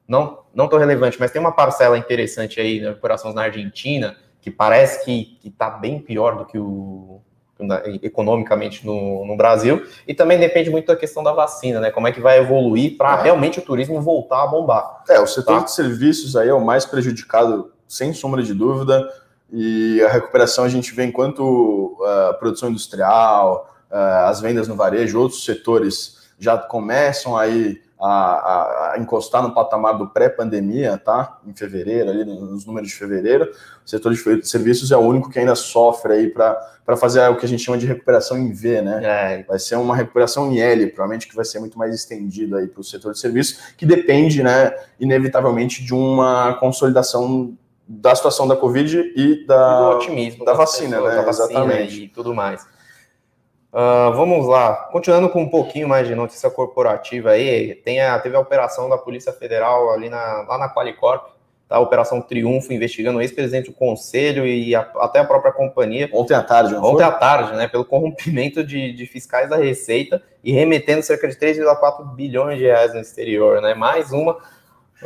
não 0.07 0.39
não 0.53 0.67
tão 0.67 0.79
relevante, 0.79 1.17
mas 1.19 1.31
tem 1.31 1.39
uma 1.39 1.51
parcela 1.51 1.97
interessante 1.97 2.59
aí, 2.59 2.81
né, 2.81 2.89
operações 2.89 3.35
na 3.35 3.43
Argentina, 3.43 4.17
que 4.41 4.49
parece 4.49 5.03
que 5.05 5.39
está 5.43 5.69
bem 5.69 5.99
pior 5.99 6.37
do 6.37 6.45
que 6.45 6.57
o 6.57 7.21
economicamente 8.01 8.85
no, 8.85 9.25
no, 9.25 9.35
Brasil, 9.35 9.85
e 10.07 10.13
também 10.13 10.39
depende 10.39 10.69
muito 10.69 10.87
da 10.87 10.95
questão 10.95 11.21
da 11.21 11.33
vacina, 11.33 11.81
né? 11.81 11.91
Como 11.91 12.07
é 12.07 12.11
que 12.11 12.21
vai 12.21 12.39
evoluir 12.39 12.95
para 12.95 13.19
é. 13.19 13.23
realmente 13.23 13.59
o 13.59 13.61
turismo 13.61 14.01
voltar 14.01 14.43
a 14.43 14.47
bombar. 14.47 15.03
É, 15.09 15.19
o 15.19 15.27
setor 15.27 15.59
tá? 15.59 15.65
de 15.65 15.71
serviços 15.73 16.37
aí 16.37 16.47
é 16.47 16.53
o 16.53 16.63
mais 16.63 16.85
prejudicado, 16.85 17.73
sem 17.85 18.13
sombra 18.13 18.41
de 18.41 18.53
dúvida, 18.53 19.11
e 19.51 20.01
a 20.03 20.09
recuperação 20.09 20.63
a 20.63 20.69
gente 20.69 20.93
vê 20.93 21.03
enquanto 21.03 21.97
a 22.01 22.31
uh, 22.31 22.39
produção 22.39 22.69
industrial, 22.69 23.69
uh, 23.91 24.27
as 24.27 24.39
vendas 24.39 24.67
no 24.67 24.75
varejo, 24.75 25.19
outros 25.19 25.43
setores 25.43 26.29
já 26.37 26.57
começam 26.57 27.35
aí 27.35 27.81
a, 27.99 28.93
a, 28.93 28.95
encostar 28.97 29.43
no 29.43 29.53
patamar 29.53 29.97
do 29.97 30.07
pré-pandemia, 30.07 30.97
tá? 30.97 31.37
Em 31.45 31.53
fevereiro, 31.53 32.09
ali 32.09 32.23
nos 32.23 32.65
números 32.65 32.87
de 32.87 32.95
fevereiro. 32.95 33.51
O 33.85 33.89
setor 33.89 34.13
de 34.13 34.47
serviços 34.47 34.91
é 34.91 34.95
o 34.95 35.01
único 35.01 35.29
que 35.29 35.37
ainda 35.37 35.53
sofre 35.53 36.13
aí 36.13 36.29
para 36.29 36.95
fazer 36.95 37.27
o 37.29 37.35
que 37.35 37.45
a 37.45 37.49
gente 37.49 37.61
chama 37.61 37.77
de 37.77 37.85
recuperação 37.85 38.37
em 38.37 38.53
V, 38.53 38.81
né? 38.81 39.01
É. 39.03 39.43
Vai 39.43 39.59
ser 39.59 39.75
uma 39.75 39.95
recuperação 39.95 40.49
em 40.49 40.59
L, 40.59 40.87
provavelmente 40.87 41.27
que 41.27 41.35
vai 41.35 41.43
ser 41.43 41.59
muito 41.59 41.77
mais 41.77 41.93
estendido 41.93 42.55
aí 42.55 42.67
para 42.67 42.79
o 42.79 42.83
setor 42.83 43.11
de 43.11 43.19
serviços, 43.19 43.73
que 43.75 43.85
depende, 43.85 44.41
né, 44.41 44.73
inevitavelmente, 44.97 45.83
de 45.83 45.93
uma 45.93 46.53
consolidação 46.53 47.53
da 47.85 48.15
situação 48.15 48.47
da 48.47 48.55
Covid 48.55 49.13
e 49.15 49.45
da, 49.45 49.91
do 49.91 49.97
otimismo 49.97 50.45
da 50.45 50.53
vacina, 50.53 51.01
né? 51.01 51.15
Da 51.15 51.21
vacina 51.23 51.49
Exatamente. 51.49 52.03
E 52.03 52.07
tudo 52.07 52.33
mais. 52.33 52.65
Uh, 53.71 54.11
vamos 54.15 54.47
lá, 54.47 54.73
continuando 54.91 55.29
com 55.29 55.43
um 55.43 55.49
pouquinho 55.49 55.87
mais 55.87 56.07
de 56.07 56.15
notícia 56.15 56.49
corporativa 56.49 57.31
aí, 57.31 57.75
tem 57.75 58.01
a, 58.01 58.17
teve 58.17 58.35
a 58.35 58.39
operação 58.39 58.89
da 58.89 58.97
Polícia 58.97 59.31
Federal 59.31 59.91
ali 59.91 60.09
na, 60.09 60.41
lá 60.47 60.57
na 60.57 60.73
Qualicorp, 60.73 61.27
tá? 61.67 61.75
a 61.75 61.79
Operação 61.79 62.19
Triunfo, 62.19 62.73
investigando 62.73 63.19
o 63.19 63.21
ex-presidente 63.21 63.69
do 63.69 63.75
Conselho 63.75 64.43
e 64.47 64.73
a, 64.73 64.81
até 64.97 65.19
a 65.19 65.23
própria 65.25 65.51
companhia. 65.51 66.09
Ontem 66.11 66.33
à 66.33 66.41
tarde, 66.41 66.73
não 66.73 66.83
Ontem 66.83 67.03
foi? 67.03 67.03
à 67.03 67.11
tarde, 67.11 67.55
né, 67.55 67.67
pelo 67.67 67.85
corrompimento 67.85 68.63
de, 68.63 68.91
de 68.91 69.05
fiscais 69.05 69.47
da 69.47 69.57
Receita 69.57 70.19
e 70.43 70.51
remetendo 70.51 71.03
cerca 71.03 71.27
de 71.27 71.35
3,4 71.35 72.15
bilhões 72.15 72.57
de 72.57 72.63
reais 72.63 72.95
no 72.95 72.99
exterior, 72.99 73.61
né, 73.61 73.75
mais 73.75 74.11
uma 74.11 74.37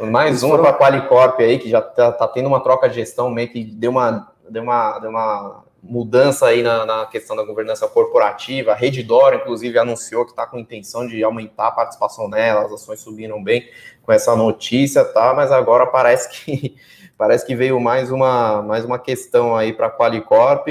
mais 0.10 0.42
uma 0.42 0.58
para 0.58 0.70
a 0.70 0.74
Qualicorp 0.74 1.40
aí, 1.40 1.60
que 1.60 1.70
já 1.70 1.80
está 1.80 2.12
tá 2.12 2.28
tendo 2.28 2.48
uma 2.48 2.62
troca 2.62 2.90
de 2.90 2.96
gestão, 2.96 3.30
meio 3.30 3.50
que 3.50 3.64
deu 3.64 3.92
uma, 3.92 4.32
deu 4.50 4.64
uma, 4.64 5.00
deu 5.00 5.10
uma 5.12 5.64
mudança 5.84 6.48
aí 6.48 6.64
na, 6.64 6.86
na, 6.86 7.06
questão 7.06 7.36
da 7.36 7.44
governança 7.44 7.86
corporativa. 7.88 8.72
A 8.72 8.76
Redditor, 8.76 9.34
inclusive, 9.34 9.78
anunciou 9.78 10.24
que 10.24 10.32
está 10.32 10.48
com 10.48 10.58
intenção 10.58 11.06
de 11.06 11.22
aumentar 11.22 11.68
a 11.68 11.72
participação 11.72 12.30
nela, 12.30 12.66
as 12.66 12.72
ações 12.72 13.02
subiram 13.02 13.44
bem 13.44 13.70
com 14.02 14.12
essa 14.12 14.34
notícia, 14.36 15.04
tá? 15.04 15.34
Mas 15.36 15.52
agora 15.52 15.86
parece 15.86 16.30
que 16.30 16.76
parece 17.18 17.46
que 17.46 17.56
veio 17.56 17.80
mais 17.80 18.12
uma, 18.12 18.62
mais 18.62 18.86
uma 18.86 18.98
questão 18.98 19.56
aí 19.56 19.74
para 19.74 19.88
a 19.88 19.92
Qualicorp. 19.92 20.68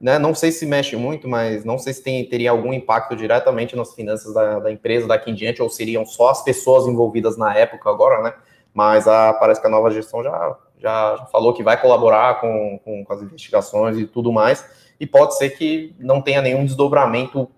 Né? 0.00 0.18
Não 0.18 0.34
sei 0.34 0.50
se 0.50 0.64
mexe 0.64 0.96
muito, 0.96 1.28
mas 1.28 1.64
não 1.64 1.76
sei 1.76 1.92
se 1.92 2.02
tem, 2.02 2.24
teria 2.26 2.52
algum 2.52 2.72
impacto 2.72 3.14
diretamente 3.14 3.76
nas 3.76 3.92
finanças 3.92 4.32
da, 4.32 4.60
da 4.60 4.72
empresa 4.72 5.06
daqui 5.06 5.30
em 5.30 5.34
diante, 5.34 5.60
ou 5.60 5.68
seriam 5.68 6.06
só 6.06 6.30
as 6.30 6.42
pessoas 6.42 6.86
envolvidas 6.86 7.36
na 7.36 7.54
época 7.54 7.90
agora, 7.90 8.22
né? 8.22 8.34
Mas 8.72 9.06
a, 9.06 9.32
parece 9.34 9.60
que 9.60 9.66
a 9.66 9.70
nova 9.70 9.90
gestão 9.90 10.22
já 10.22 10.56
já 10.84 11.26
falou 11.32 11.54
que 11.54 11.62
vai 11.62 11.80
colaborar 11.80 12.40
com, 12.42 12.78
com, 12.84 13.02
com, 13.02 13.12
as 13.12 13.22
investigações 13.22 13.98
e 13.98 14.06
tudo 14.06 14.30
mais, 14.30 14.64
e 15.00 15.06
pode 15.06 15.36
ser 15.38 15.50
que 15.50 15.96
não 15.98 16.20
tenha 16.20 16.42
nenhum 16.42 16.62
desdobramento 16.62 17.48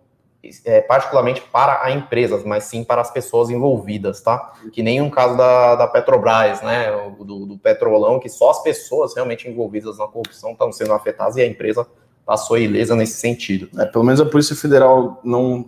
é, 0.65 0.81
particularmente 0.81 1.41
para 1.41 1.85
a 1.85 1.91
empresa, 1.91 2.41
mas 2.47 2.65
sim 2.65 2.85
para 2.85 3.01
as 3.01 3.11
pessoas 3.11 3.51
envolvidas, 3.51 4.21
tá? 4.21 4.53
Que 4.73 4.81
nem 4.81 5.01
um 5.01 5.11
caso 5.11 5.37
da, 5.37 5.75
da 5.75 5.89
Petrobras, 5.89 6.63
né, 6.63 6.87
do, 7.19 7.47
do 7.47 7.59
Petrolão, 7.59 8.21
que 8.21 8.29
só 8.29 8.51
as 8.51 8.63
pessoas 8.63 9.13
realmente 9.13 9.49
envolvidas 9.49 9.99
na 9.99 10.07
corrupção 10.07 10.53
estão 10.53 10.71
sendo 10.71 10.93
afetadas 10.93 11.37
e 11.37 11.41
a 11.43 11.47
empresa 11.47 11.85
passou 12.25 12.57
ilesa 12.57 12.95
nesse 12.95 13.19
sentido. 13.19 13.69
É, 13.81 13.87
pelo 13.87 14.05
menos 14.05 14.21
a 14.21 14.25
Polícia 14.25 14.55
Federal 14.55 15.21
não, 15.25 15.67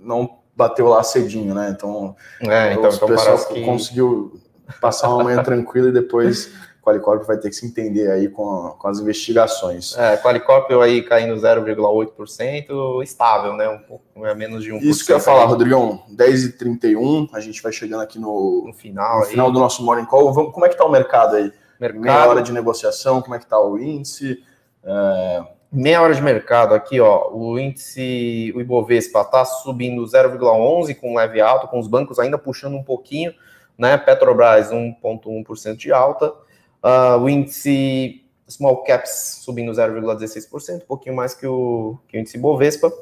não 0.00 0.38
bateu 0.56 0.88
lá 0.88 1.02
cedinho, 1.02 1.54
né? 1.54 1.74
Então, 1.76 2.16
é, 2.40 2.72
então, 2.72 2.88
então 2.90 3.08
parece 3.08 3.52
que 3.52 3.62
conseguiu 3.66 4.40
passar 4.80 5.08
uma 5.10 5.24
manhã 5.24 5.42
tranquila 5.42 5.90
e 5.90 5.92
depois 5.92 6.52
Qualicorp 6.90 7.24
vai 7.24 7.38
ter 7.38 7.48
que 7.48 7.56
se 7.56 7.66
entender 7.66 8.10
aí 8.10 8.28
com, 8.28 8.74
com 8.78 8.88
as 8.88 8.98
investigações. 8.98 9.96
É, 9.96 10.16
Qualicorp 10.16 10.70
aí 10.82 11.02
caindo 11.02 11.34
0,8%, 11.34 13.02
estável, 13.02 13.54
né? 13.54 13.68
Um 13.68 13.78
pouco 13.78 14.26
é 14.26 14.34
menos 14.34 14.64
de 14.64 14.70
1%. 14.72 14.82
Isso 14.82 15.04
que 15.04 15.12
eu 15.12 15.16
ia 15.16 15.22
falar, 15.22 15.44
Rodrigão, 15.44 16.02
10h31, 16.14 17.28
a 17.32 17.40
gente 17.40 17.62
vai 17.62 17.72
chegando 17.72 18.02
aqui 18.02 18.18
no, 18.18 18.64
no 18.66 18.72
final, 18.72 19.20
no 19.20 19.26
final 19.26 19.50
do 19.50 19.58
nosso 19.58 19.82
Morning 19.84 20.04
Call. 20.04 20.32
Vamos, 20.32 20.52
como 20.52 20.66
é 20.66 20.68
que 20.68 20.76
tá 20.76 20.84
o 20.84 20.90
mercado 20.90 21.36
aí? 21.36 21.52
Mercado... 21.78 22.02
Meia 22.02 22.26
hora 22.26 22.42
de 22.42 22.52
negociação, 22.52 23.22
como 23.22 23.34
é 23.34 23.38
que 23.38 23.46
tá 23.46 23.58
o 23.58 23.78
índice? 23.78 24.42
É... 24.84 25.42
Meia 25.72 26.02
hora 26.02 26.12
de 26.12 26.20
mercado 26.20 26.74
aqui, 26.74 27.00
ó, 27.00 27.30
o 27.32 27.56
índice, 27.56 28.52
o 28.56 28.60
Ibovespa 28.60 29.24
tá 29.24 29.44
subindo 29.44 30.02
0,11 30.02 30.96
com 30.96 31.14
leve 31.14 31.40
alto, 31.40 31.68
com 31.68 31.78
os 31.78 31.86
bancos 31.86 32.18
ainda 32.18 32.36
puxando 32.36 32.74
um 32.74 32.82
pouquinho, 32.82 33.32
né? 33.78 33.96
Petrobras 33.96 34.72
1,1% 34.72 35.76
de 35.76 35.92
alta, 35.92 36.34
Uh, 36.82 37.18
o 37.20 37.28
índice 37.28 38.24
Small 38.48 38.82
Caps 38.84 39.40
subindo 39.42 39.72
0,16%, 39.72 40.76
um 40.76 40.80
pouquinho 40.80 41.14
mais 41.14 41.34
que 41.34 41.46
o, 41.46 41.98
que 42.08 42.16
o 42.16 42.20
índice 42.20 42.38
Bovespa. 42.38 42.92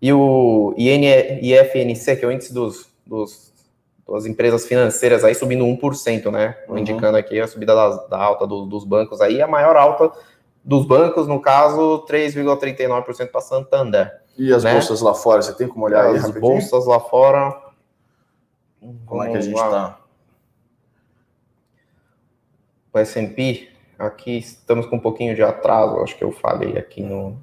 E 0.00 0.12
o 0.12 0.74
IFNC, 0.76 2.16
que 2.16 2.24
é 2.24 2.28
o 2.28 2.30
índice 2.30 2.52
dos, 2.52 2.88
dos, 3.06 3.52
das 4.06 4.26
empresas 4.26 4.66
financeiras, 4.66 5.24
aí 5.24 5.34
subindo 5.34 5.64
1%, 5.64 6.30
né? 6.30 6.56
Uhum. 6.68 6.78
Indicando 6.78 7.16
aqui 7.16 7.40
a 7.40 7.48
subida 7.48 7.74
da, 7.74 7.96
da 8.06 8.18
alta 8.18 8.46
do, 8.46 8.66
dos 8.66 8.84
bancos 8.84 9.20
aí, 9.20 9.40
a 9.40 9.46
maior 9.46 9.76
alta 9.76 10.12
dos 10.62 10.84
bancos, 10.86 11.26
no 11.26 11.40
caso, 11.40 12.04
3,39% 12.08 13.30
para 13.30 13.40
Santander. 13.40 14.12
E 14.36 14.52
as 14.52 14.64
né? 14.64 14.72
bolsas 14.74 15.00
lá 15.00 15.14
fora, 15.14 15.40
você 15.40 15.54
tem 15.54 15.66
como 15.66 15.86
olhar 15.86 16.06
As 16.14 16.30
bolsas 16.30 16.86
lá 16.86 17.00
fora... 17.00 17.64
Como 19.06 19.22
é 19.22 19.30
que 19.30 19.36
a 19.38 19.40
gente 19.40 19.54
está? 19.54 19.98
O 22.96 23.00
S&P, 23.00 23.68
aqui 23.98 24.38
estamos 24.38 24.86
com 24.86 24.96
um 24.96 25.00
pouquinho 25.00 25.34
de 25.34 25.42
atraso, 25.42 26.00
acho 26.00 26.16
que 26.16 26.24
eu 26.24 26.32
falei 26.32 26.76
aqui 26.76 27.02
no... 27.02 27.38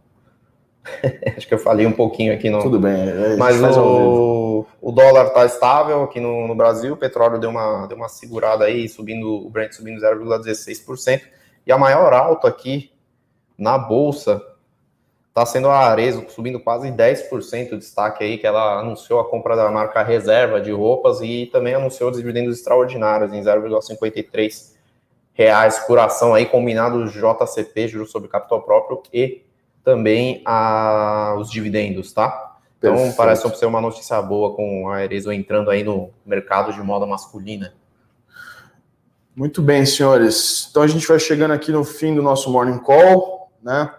acho 1.38 1.48
que 1.48 1.54
eu 1.54 1.60
falei 1.60 1.86
um 1.86 1.92
pouquinho 1.92 2.34
aqui 2.34 2.50
no... 2.50 2.62
Tudo 2.62 2.80
bem. 2.80 2.94
É, 2.94 3.38
Mas 3.38 3.62
o, 3.62 4.66
o 4.82 4.92
dólar 4.92 5.28
está 5.28 5.46
estável 5.46 6.04
aqui 6.04 6.20
no, 6.20 6.48
no, 6.48 6.56
Brasil, 6.56 6.94
o 6.94 6.98
petróleo 6.98 7.40
deu 7.40 7.50
uma, 7.50 7.88
deu 7.88 7.96
uma 7.96 8.10
segurada 8.10 8.66
aí, 8.66 8.90
subindo 8.90 9.46
o 9.46 9.50
Brent 9.50 9.74
subindo 9.74 10.02
0,16%, 10.02 11.22
e 11.66 11.72
a 11.72 11.78
maior 11.78 12.12
alta 12.14 12.48
aqui 12.48 12.92
na 13.58 13.78
Bolsa 13.78 14.42
está 15.30 15.46
sendo 15.46 15.70
a 15.70 15.78
Arezo, 15.78 16.26
subindo 16.30 16.60
quase 16.60 16.92
10% 16.92 17.72
o 17.72 17.78
destaque 17.78 18.24
aí, 18.24 18.38
que 18.38 18.46
ela 18.46 18.80
anunciou 18.80 19.20
a 19.20 19.28
compra 19.28 19.56
da 19.56 19.72
marca 19.72 20.04
Reserva 20.04 20.60
de 20.60 20.72
roupas 20.72 21.22
e 21.22 21.48
também 21.48 21.74
anunciou 21.74 22.12
dividendos 22.12 22.58
extraordinários 22.58 23.34
em 23.34 23.42
0,53% 23.42 24.73
reais 25.34 25.80
por 25.80 26.00
ação 26.00 26.34
aí, 26.34 26.46
combinado 26.46 27.06
JCP, 27.08 27.88
juros 27.88 28.12
sobre 28.12 28.30
capital 28.30 28.62
próprio, 28.62 29.02
e 29.12 29.44
também 29.84 30.42
a, 30.46 31.36
os 31.38 31.50
dividendos, 31.50 32.14
tá? 32.14 32.58
Então 32.78 32.96
Perfeito. 32.96 33.18
parece 33.18 33.58
ser 33.58 33.66
uma 33.66 33.82
notícia 33.82 34.22
boa 34.22 34.56
com 34.56 34.90
a 34.90 35.04
Erezo 35.04 35.32
entrando 35.32 35.70
aí 35.70 35.84
no 35.84 36.12
mercado 36.26 36.72
de 36.72 36.82
moda 36.82 37.06
masculina. 37.06 37.74
Muito 39.36 39.62
bem, 39.62 39.86
senhores. 39.86 40.68
Então 40.70 40.84
a 40.84 40.88
gente 40.88 41.08
vai 41.08 41.20
chegando 41.20 41.52
aqui 41.52 41.72
no 41.72 41.84
fim 41.84 42.14
do 42.14 42.22
nosso 42.22 42.52
Morning 42.52 42.78
Call, 42.80 43.52
né? 43.62 43.92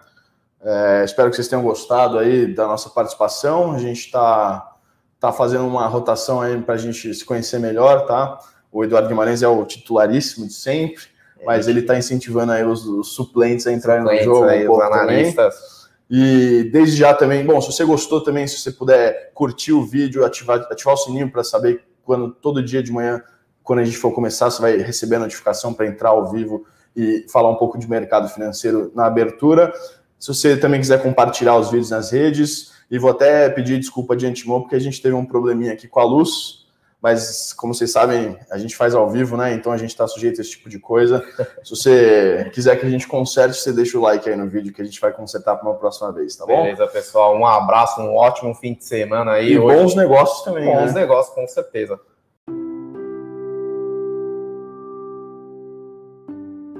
É, 0.61 1.03
espero 1.03 1.29
que 1.29 1.35
vocês 1.35 1.47
tenham 1.47 1.63
gostado 1.63 2.17
aí 2.17 2.53
da 2.53 2.65
nossa 2.65 2.89
participação. 2.89 3.73
A 3.73 3.79
gente 3.79 3.99
está 3.99 4.75
tá 5.19 5.31
fazendo 5.31 5.67
uma 5.67 5.87
rotação 5.87 6.41
aí 6.41 6.59
para 6.61 6.75
a 6.75 6.77
gente 6.77 7.13
se 7.13 7.25
conhecer 7.25 7.59
melhor, 7.59 8.05
tá? 8.05 8.39
O 8.71 8.83
Eduardo 8.83 9.07
Guimarães 9.07 9.43
é 9.43 9.47
o 9.47 9.65
titularíssimo 9.65 10.47
de 10.47 10.53
sempre 10.53 11.14
mas 11.43 11.67
ele 11.67 11.81
está 11.81 11.97
incentivando 11.97 12.51
aí 12.51 12.63
os, 12.63 12.85
os, 12.85 13.09
suplentes 13.09 13.65
a 13.67 13.71
entrarem 13.71 14.03
no 14.03 14.23
jogo. 14.23 14.45
Aí, 14.45 14.67
um 14.67 14.71
os 14.71 14.81
analistas. 14.81 15.55
Também. 15.55 15.75
E 16.09 16.69
desde 16.71 16.97
já 16.97 17.13
também, 17.13 17.43
bom, 17.45 17.59
se 17.59 17.71
você 17.71 17.83
gostou 17.83 18.21
também, 18.21 18.47
se 18.47 18.59
você 18.59 18.71
puder 18.71 19.31
curtir 19.33 19.73
o 19.73 19.83
vídeo, 19.83 20.23
ativar, 20.23 20.59
ativar 20.71 20.93
o 20.93 20.97
sininho 20.97 21.31
para 21.31 21.43
saber 21.43 21.83
quando 22.03 22.31
todo 22.31 22.63
dia 22.63 22.83
de 22.83 22.91
manhã, 22.91 23.21
quando 23.63 23.79
a 23.79 23.83
gente 23.83 23.97
for 23.97 24.11
começar, 24.11 24.49
você 24.49 24.61
vai 24.61 24.77
receber 24.77 25.15
a 25.15 25.19
notificação 25.19 25.73
para 25.73 25.87
entrar 25.87 26.09
ao 26.09 26.31
vivo 26.31 26.65
e 26.95 27.25
falar 27.31 27.49
um 27.49 27.55
pouco 27.55 27.77
de 27.77 27.89
mercado 27.89 28.29
financeiro 28.29 28.91
na 28.93 29.05
abertura. 29.05 29.73
Se 30.19 30.27
você 30.27 30.55
também 30.55 30.79
quiser 30.79 31.01
compartilhar 31.01 31.57
os 31.57 31.71
vídeos 31.71 31.89
nas 31.89 32.11
redes, 32.11 32.73
e 32.89 32.99
vou 32.99 33.09
até 33.09 33.49
pedir 33.49 33.79
desculpa 33.79 34.15
de 34.15 34.27
antemão, 34.27 34.61
porque 34.61 34.75
a 34.75 34.79
gente 34.79 35.01
teve 35.01 35.15
um 35.15 35.25
probleminha 35.25 35.73
aqui 35.73 35.87
com 35.87 35.99
a 35.99 36.03
luz 36.03 36.64
mas 37.05 37.53
como 37.53 37.71
vocês 37.71 37.91
sabem, 37.91 38.35
a 38.49 38.57
gente 38.57 38.75
faz 38.75 38.95
ao 38.95 39.07
vivo, 39.07 39.37
né? 39.37 39.53
Então 39.53 39.71
a 39.71 39.77
gente 39.77 39.91
está 39.91 40.07
sujeito 40.07 40.39
a 40.39 40.41
esse 40.41 40.49
tipo 40.49 40.67
de 40.67 40.79
coisa. 40.79 41.23
Se 41.63 41.69
você 41.69 42.49
quiser 42.51 42.79
que 42.79 42.85
a 42.87 42.89
gente 42.89 43.07
conserte, 43.07 43.57
você 43.57 43.71
deixa 43.71 43.95
o 43.95 44.01
like 44.01 44.27
aí 44.27 44.35
no 44.35 44.49
vídeo 44.49 44.73
que 44.73 44.81
a 44.81 44.85
gente 44.85 44.99
vai 44.99 45.11
consertar 45.11 45.55
para 45.55 45.69
uma 45.69 45.77
próxima 45.77 46.11
vez, 46.11 46.35
tá 46.35 46.47
bom? 46.47 46.63
Beleza, 46.63 46.87
pessoal. 46.87 47.37
Um 47.37 47.45
abraço, 47.45 48.01
um 48.01 48.15
ótimo 48.15 48.55
fim 48.55 48.73
de 48.73 48.83
semana 48.83 49.33
aí. 49.33 49.51
E 49.51 49.59
hoje. 49.59 49.77
bons 49.77 49.95
negócios 49.95 50.43
também. 50.43 50.65
Bons 50.65 50.95
né? 50.95 51.01
negócios, 51.01 51.35
com 51.35 51.47
certeza. 51.47 51.99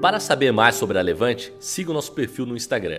Para 0.02 0.18
saber 0.18 0.50
mais 0.50 0.74
sobre 0.74 0.98
a 0.98 1.02
Levante, 1.02 1.54
siga 1.60 1.92
o 1.92 1.94
nosso 1.94 2.10
perfil 2.10 2.46
no 2.46 2.56
Instagram 2.56 2.98